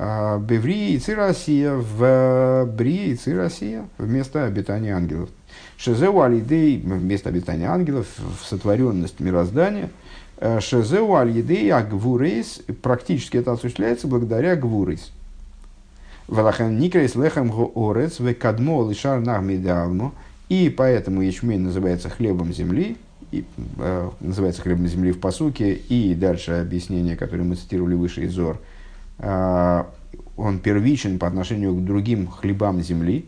а, 0.00 0.38
Беври 0.38 0.94
и 0.94 1.12
Россия 1.12 1.74
в 1.74 2.64
Бри 2.66 3.14
и 3.14 3.32
Россия 3.32 3.88
вместо 3.98 4.44
обитания 4.44 4.94
ангелов. 4.94 5.28
Шезеу 5.76 6.20
алидей 6.20 6.78
вместо 6.78 7.28
обитания 7.28 7.66
ангелов 7.66 8.06
в 8.16 8.44
сотворенность 8.44 9.20
мироздания. 9.20 9.90
Э, 10.38 10.60
Шезеу 10.60 11.14
алидей 11.16 11.70
агвурейс 11.70 12.60
практически 12.82 13.36
это 13.36 13.52
осуществляется 13.52 14.08
благодаря 14.08 14.56
гвурейс. 14.56 15.12
Валахан 16.26 16.78
никрейс 16.78 17.14
лехам 17.14 17.52
орец 17.74 18.20
векадмо 18.20 18.88
лишар 18.88 19.20
нахмидалмо. 19.20 20.12
И 20.48 20.70
поэтому 20.70 21.20
ячмень 21.22 21.60
называется 21.60 22.08
хлебом 22.08 22.54
земли, 22.54 22.96
и, 23.32 23.44
э, 23.78 24.10
называется 24.20 24.62
хлебом 24.62 24.86
земли 24.86 25.12
в 25.12 25.20
посуке, 25.20 25.74
и 25.74 26.14
дальше 26.14 26.52
объяснение, 26.52 27.16
которое 27.16 27.44
мы 27.44 27.56
цитировали 27.56 27.94
выше 27.94 28.24
из 28.24 28.32
Зор– 28.32 28.58
а, 29.18 29.90
он 30.36 30.60
первичен 30.60 31.18
по 31.18 31.26
отношению 31.26 31.74
к 31.74 31.84
другим 31.84 32.28
хлебам 32.28 32.80
земли. 32.82 33.26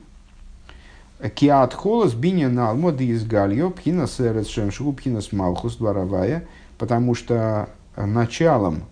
Киат 1.28 1.74
холос 1.74 2.14
биня 2.14 2.48
на 2.48 2.70
алмоды 2.70 3.06
из 3.06 3.26
гальо 3.26 3.70
пхина 3.70 4.06
серец 4.06 4.48
шемшгу 4.48 4.92
пхина 4.92 5.20
смалхус 5.20 5.76
дворовая, 5.76 6.46
потому 6.78 7.14
что 7.14 7.68
началом 7.96 8.84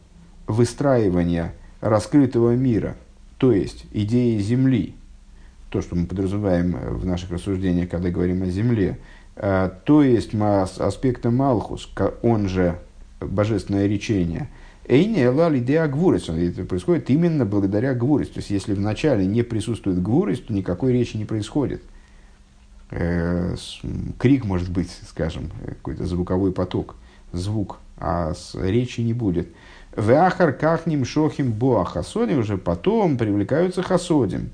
выстраивания 0.46 1.54
раскрытого 1.80 2.54
мира, 2.54 2.96
то 3.38 3.52
есть 3.52 3.86
идеи 3.92 4.38
земли, 4.38 4.94
то, 5.70 5.80
что 5.80 5.96
мы 5.96 6.06
подразумеваем 6.06 6.72
в 6.72 7.06
наших 7.06 7.30
рассуждениях, 7.30 7.88
когда 7.88 8.10
говорим 8.10 8.42
о 8.42 8.46
земле, 8.46 8.98
а, 9.36 9.68
то 9.68 10.02
есть 10.02 10.32
аспекта 10.34 11.30
Малхус, 11.30 11.90
он 12.22 12.48
же 12.48 12.78
божественное 13.20 13.86
речение– 13.86 14.48
Эйни 14.88 15.20
эла 15.20 15.50
лидея 15.50 15.86
гвурис. 15.86 16.30
Это 16.30 16.64
происходит 16.64 17.10
именно 17.10 17.44
благодаря 17.44 17.92
гвурис. 17.92 18.28
То 18.28 18.38
есть, 18.38 18.48
если 18.48 18.72
вначале 18.72 19.26
не 19.26 19.42
присутствует 19.42 20.02
гвурис, 20.02 20.40
то 20.40 20.54
никакой 20.54 20.92
речи 20.92 21.18
не 21.18 21.26
происходит. 21.26 21.82
Э, 22.90 23.56
крик 24.18 24.44
может 24.44 24.70
быть, 24.70 24.90
скажем, 25.08 25.50
какой-то 25.66 26.06
звуковой 26.06 26.52
поток, 26.52 26.96
звук, 27.32 27.78
а 27.96 28.34
с 28.34 28.54
речи 28.54 29.00
не 29.00 29.12
будет. 29.12 29.48
Веахар 29.96 30.52
кахним 30.52 31.04
шохим 31.04 31.52
боа 31.52 31.84
хасодим 31.84 32.38
уже 32.38 32.56
потом 32.56 33.18
привлекаются 33.18 33.82
хасодим. 33.82 34.50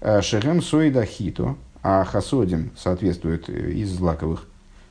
Э, 0.00 0.20
Шехем 0.22 0.60
соида 0.60 1.04
хито, 1.04 1.56
а 1.82 2.04
хасодим 2.04 2.70
соответствует 2.76 3.48
э, 3.48 3.72
из 3.72 3.90
злаковых, 3.90 4.46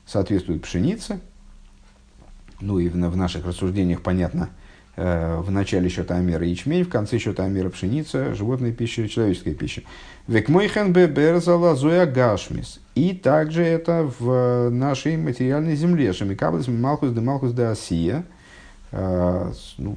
соответствует 0.06 0.62
пшенице– 0.62 1.20
ну 2.62 2.80
и 2.80 2.88
в, 2.88 2.94
в 2.94 3.18
наших 3.18 3.46
рассуждениях 3.46 4.02
понятно, 4.02 4.50
в 5.02 5.50
начале 5.50 5.90
счета 5.90 6.16
Амера 6.18 6.46
ячмень, 6.46 6.84
в 6.84 6.90
конце 6.90 7.18
счета 7.18 7.46
Амера 7.46 7.70
пшеница, 7.70 8.36
животная 8.36 8.72
пища, 8.72 9.08
человеческая 9.10 9.56
пища. 9.56 9.82
Векмойхен 10.28 10.94
берзала 10.94 11.76
зоя 11.76 12.06
гашмис. 12.06 12.80
И 12.94 13.14
также 13.14 13.64
это 13.64 14.10
в 14.20 14.70
нашей 14.70 15.18
материальной 15.18 15.76
земле. 15.76 16.14
Шамикаблес 16.14 16.68
малхус 16.68 17.12
де 17.12 17.22
малхус 17.22 17.54
де 17.54 17.64
асия. 17.64 18.24
Э, 18.92 19.52
ну, 19.78 19.96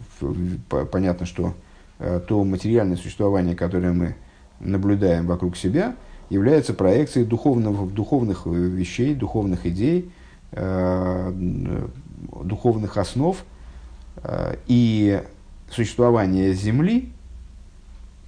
понятно, 0.91 1.27
что 1.27 1.55
э, 1.99 2.21
то 2.27 2.43
материальное 2.45 2.97
существование, 2.97 3.55
которое 3.55 3.93
мы 3.93 4.17
наблюдаем 4.61 5.27
вокруг 5.27 5.57
себя, 5.57 5.95
является 6.31 6.73
проекцией 6.73 7.27
духовного, 7.27 7.91
духовных 7.91 8.47
вещей, 8.47 9.15
духовных 9.15 9.67
идей, 9.67 10.11
духовных 12.43 12.97
основ 12.97 13.37
э, 13.37 13.41
и 14.67 15.23
существование 15.71 16.53
Земли, 16.55 17.13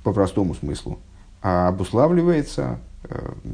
по 0.03 0.13
простому 0.13 0.55
смыслу, 0.55 0.99
обуславливается, 1.41 2.79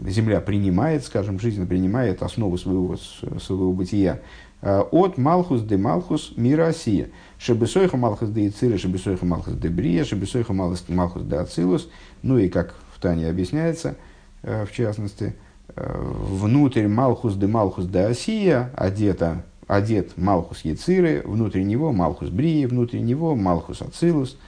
земля 0.07 0.41
принимает, 0.41 1.05
скажем, 1.05 1.39
жизнь 1.39 1.67
принимает 1.67 2.23
основу 2.23 2.57
своего, 2.57 2.97
своего 2.97 3.73
бытия 3.73 4.21
от 4.63 5.19
Малхус 5.19 5.63
де 5.63 5.77
Малхус 5.77 6.35
мира 6.37 6.69
Осия. 6.69 7.09
Шебесойха 7.39 7.97
Малхус 7.97 8.31
де 8.31 8.47
Ицира, 8.47 8.79
Шебесойха 8.79 9.27
Малхус 9.27 9.55
де 9.55 9.69
Брия, 9.69 10.05
Шебесойха 10.05 10.53
Малхус 10.53 11.23
де 11.25 11.37
Ацилус. 11.37 11.89
Ну 12.23 12.39
и 12.39 12.49
как 12.49 12.75
в 12.95 13.01
Тане 13.01 13.29
объясняется, 13.29 13.97
в 14.43 14.69
частности, 14.73 15.35
внутрь 15.77 16.87
Малхус 16.87 17.35
де 17.35 17.47
Малхус 17.47 17.87
де 17.87 18.07
Осия 18.07 18.71
одета 18.77 19.45
одет 19.75 20.17
Малхус 20.17 20.65
Яциры, 20.65 21.23
внутри 21.25 21.65
него 21.65 21.93
Малхус 21.93 22.29
Брии, 22.29 22.67
внутри 22.67 23.01
него 23.01 23.35
Малхус 23.35 23.83
Ацилус. 23.83 24.39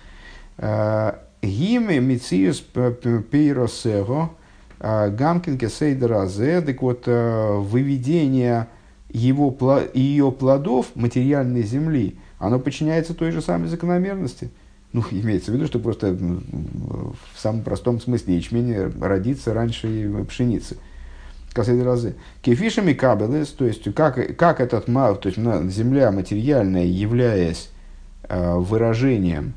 Э, 0.59 1.15
Гиме 1.43 2.01
Мициус 2.01 2.61
Пейросего 2.61 4.31
Гамкин 4.79 5.59
Кесейдеразе, 5.59 6.61
так 6.61 6.83
вот, 6.83 7.05
э, 7.07 7.57
выведение 7.59 8.69
его, 9.11 9.57
ее 9.95 10.31
плодов 10.33 10.95
материальной 10.95 11.63
земли, 11.63 12.19
оно 12.39 12.59
подчиняется 12.59 13.15
той 13.15 13.31
же 13.31 13.41
самой 13.41 13.69
закономерности. 13.69 14.51
Ну, 14.93 15.03
имеется 15.11 15.53
в 15.53 15.55
виду, 15.55 15.67
что 15.67 15.79
просто 15.79 16.13
в 16.13 17.17
самом 17.39 17.63
простом 17.63 18.01
смысле 18.01 18.37
ячмень 18.37 18.93
родится 19.01 19.55
раньше 19.55 20.25
пшеницы 20.29 20.77
разы. 21.57 22.15
Кефишами 22.43 22.93
кабелес, 22.93 23.49
то 23.49 23.65
есть 23.65 23.93
как, 23.95 24.37
как 24.37 24.61
этот 24.61 24.89
мав, 24.89 25.21
то 25.21 25.29
есть 25.29 25.39
земля 25.39 26.11
материальная, 26.11 26.85
являясь 26.85 27.71
э, 28.29 28.55
выражением 28.57 29.55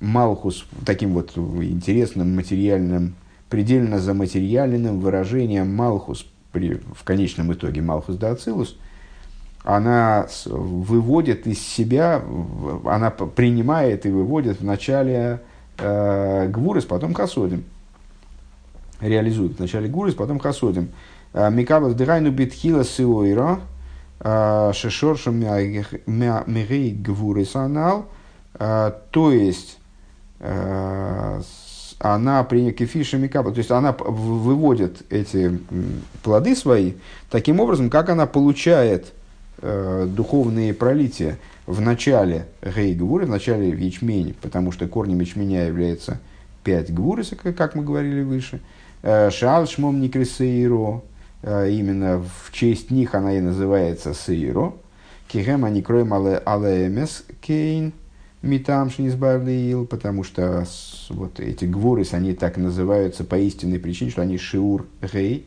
Малхус, 0.00 0.66
таким 0.86 1.12
вот 1.14 1.36
интересным 1.36 2.34
материальным, 2.34 3.14
предельно 3.48 3.98
заматериальным 3.98 5.00
выражением 5.00 5.74
Малхус 5.74 6.26
при, 6.52 6.80
в 6.94 7.04
конечном 7.04 7.52
итоге 7.52 7.82
Малхус 7.82 8.16
да 8.16 8.30
Ацилус, 8.30 8.78
она 9.62 10.26
выводит 10.46 11.46
из 11.46 11.60
себя, 11.60 12.22
она 12.84 13.10
принимает 13.10 14.06
и 14.06 14.10
выводит 14.10 14.60
в 14.60 14.64
начале 14.64 15.40
э, 15.78 16.48
Гвурис, 16.48 16.84
потом 16.84 17.12
Хасодим. 17.12 17.64
Реализует 19.00 19.58
вначале 19.58 19.88
Гвурис, 19.88 20.14
потом 20.14 20.38
Хасодим. 20.38 20.88
Э, 21.32 21.50
Микабас 21.50 21.94
дырайну 21.94 22.30
битхила 22.30 22.84
сиойра, 22.84 23.60
э, 24.20 24.72
шешоршу 24.74 25.32
мирей 25.32 26.92
гвуры 26.92 27.44
санал. 27.44 28.06
Э, 28.54 28.92
то 29.10 29.32
есть, 29.32 29.78
она 31.98 32.44
при 32.44 32.72
кефиша 32.72 33.18
микаба, 33.18 33.52
то 33.52 33.58
есть 33.58 33.70
она 33.70 33.92
выводит 33.92 35.02
эти 35.12 35.60
плоды 36.22 36.56
свои 36.56 36.94
таким 37.30 37.60
образом, 37.60 37.90
как 37.90 38.08
она 38.08 38.24
получает 38.24 39.12
духовные 39.60 40.72
пролития 40.72 41.36
в 41.66 41.82
начале 41.82 42.46
гей 42.62 42.94
гвуры, 42.94 43.26
в 43.26 43.28
начале 43.28 43.68
ячмени, 43.68 44.34
потому 44.40 44.72
что 44.72 44.88
корнем 44.88 45.20
ячменя 45.20 45.66
является 45.66 46.18
пять 46.64 46.90
гвуры, 46.90 47.22
как 47.24 47.74
мы 47.74 47.84
говорили 47.84 48.22
выше. 48.22 48.62
Шаал 49.02 49.66
шмом 49.66 50.00
никресейро, 50.00 51.02
Э, 51.02 51.09
именно 51.42 52.22
в 52.22 52.52
честь 52.52 52.90
них 52.90 53.14
она 53.14 53.36
и 53.36 53.40
называется 53.40 54.14
Сейро. 54.14 54.74
Кихем 55.28 55.64
они 55.64 55.80
кроем 55.80 56.12
алеемес 56.12 57.24
кейн 57.40 57.92
митам 58.42 58.90
шнизбарлиил, 58.90 59.86
потому 59.86 60.24
что 60.24 60.64
вот 61.08 61.40
эти 61.40 61.66
гвурис, 61.66 62.14
они 62.14 62.34
так 62.34 62.56
называются 62.56 63.24
по 63.24 63.38
истинной 63.38 63.78
причине, 63.78 64.10
что 64.10 64.22
они 64.22 64.38
шиур 64.38 64.86
гей, 65.00 65.46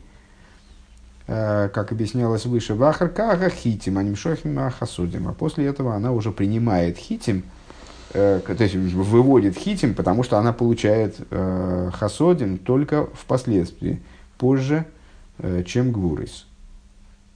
э, 1.26 1.68
как 1.72 1.92
объяснялось 1.92 2.46
выше, 2.46 2.74
вахар 2.74 3.08
кага 3.08 3.50
хитим, 3.50 3.98
аним 3.98 4.16
шохим 4.16 4.58
хасудим. 4.70 5.28
А 5.28 5.32
после 5.32 5.66
этого 5.66 5.94
она 5.94 6.12
уже 6.12 6.30
принимает 6.32 6.96
хитим, 6.96 7.42
э, 8.12 8.40
то 8.46 8.64
есть 8.64 8.74
выводит 8.74 9.56
хитим, 9.56 9.94
потому 9.94 10.22
что 10.22 10.38
она 10.38 10.52
получает 10.52 11.16
хасодим 11.30 12.58
только 12.58 13.06
впоследствии, 13.14 14.00
позже, 14.38 14.86
Э, 14.86 14.93
чем 15.64 15.92
гвурис. 15.92 16.46